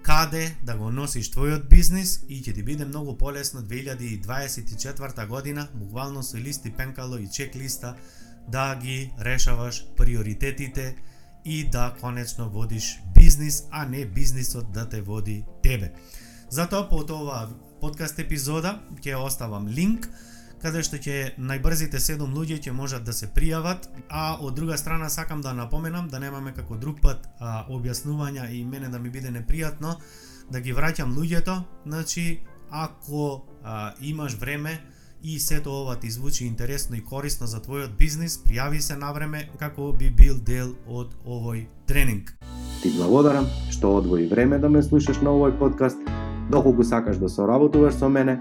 каде 0.05 0.57
да 0.63 0.77
го 0.77 0.91
носиш 0.91 1.31
твојот 1.33 1.69
бизнис 1.69 2.19
и 2.29 2.43
ќе 2.43 2.55
ти 2.55 2.63
биде 2.63 2.85
многу 2.85 3.17
полесно 3.19 3.63
2024 3.63 5.27
година 5.27 5.69
буквално 5.75 6.23
со 6.23 6.37
листи 6.37 6.71
пенкало 6.71 7.19
и 7.19 7.29
чек 7.31 7.57
листа 7.57 7.97
да 8.49 8.75
ги 8.77 9.13
решаваш 9.21 9.85
приоритетите 9.97 10.97
и 11.45 11.65
да 11.65 11.95
конечно 12.01 12.51
водиш 12.51 12.99
бизнис, 13.15 13.65
а 13.71 13.87
не 13.87 14.07
бизнисот 14.07 14.73
да 14.73 14.89
те 14.89 15.01
води 15.01 15.45
тебе. 15.63 15.93
Затоа 16.51 16.89
по 16.89 17.05
тоа 17.07 17.49
подкаст 17.81 18.19
епизода 18.19 18.81
ќе 19.01 19.17
оставам 19.17 19.69
линк 19.69 20.09
каде 20.65 20.81
што 20.81 20.97
ќе 20.97 21.35
најбрзите 21.37 22.01
7 22.01 22.25
луѓе 22.25 22.57
ќе 22.65 22.73
можат 22.73 23.05
да 23.05 23.13
се 23.13 23.27
пријават, 23.29 23.85
а 24.09 24.39
од 24.41 24.55
друга 24.57 24.79
страна 24.81 25.11
сакам 25.13 25.43
да 25.45 25.53
напоменам 25.53 26.09
да 26.09 26.21
немаме 26.23 26.55
како 26.57 26.79
друг 26.81 27.03
пат 27.05 27.27
а, 27.39 27.67
објаснувања 27.69 28.49
и 28.49 28.65
мене 28.65 28.89
да 28.89 28.99
ми 28.99 29.13
биде 29.13 29.29
непријатно 29.29 29.99
да 30.51 30.61
ги 30.65 30.73
враќам 30.73 31.13
луѓето, 31.13 31.59
значи 31.85 32.41
ако 32.71 33.45
а, 33.63 33.93
имаш 34.01 34.39
време 34.41 34.81
и 35.23 35.39
сето 35.39 35.73
ова 35.83 35.99
ти 36.01 36.11
звучи 36.11 36.47
интересно 36.47 36.97
и 36.97 37.05
корисно 37.05 37.47
за 37.47 37.61
твојот 37.61 37.93
бизнис, 37.99 38.39
пријави 38.41 38.81
се 38.81 38.97
на 38.97 39.13
време 39.13 39.51
како 39.61 39.93
би 39.93 40.09
бил 40.11 40.41
дел 40.41 40.73
од 40.89 41.13
овој 41.27 41.67
тренинг. 41.87 42.33
Ти 42.81 42.97
благодарам 42.97 43.45
што 43.69 43.99
одвои 44.01 44.25
време 44.33 44.59
да 44.59 44.73
ме 44.73 44.83
слушаш 44.83 45.21
на 45.21 45.37
овој 45.37 45.59
подкаст. 45.59 46.01
Доколку 46.49 46.85
сакаш 46.85 47.21
да 47.21 47.29
соработуваш 47.29 48.01
со 48.01 48.09
мене, 48.09 48.41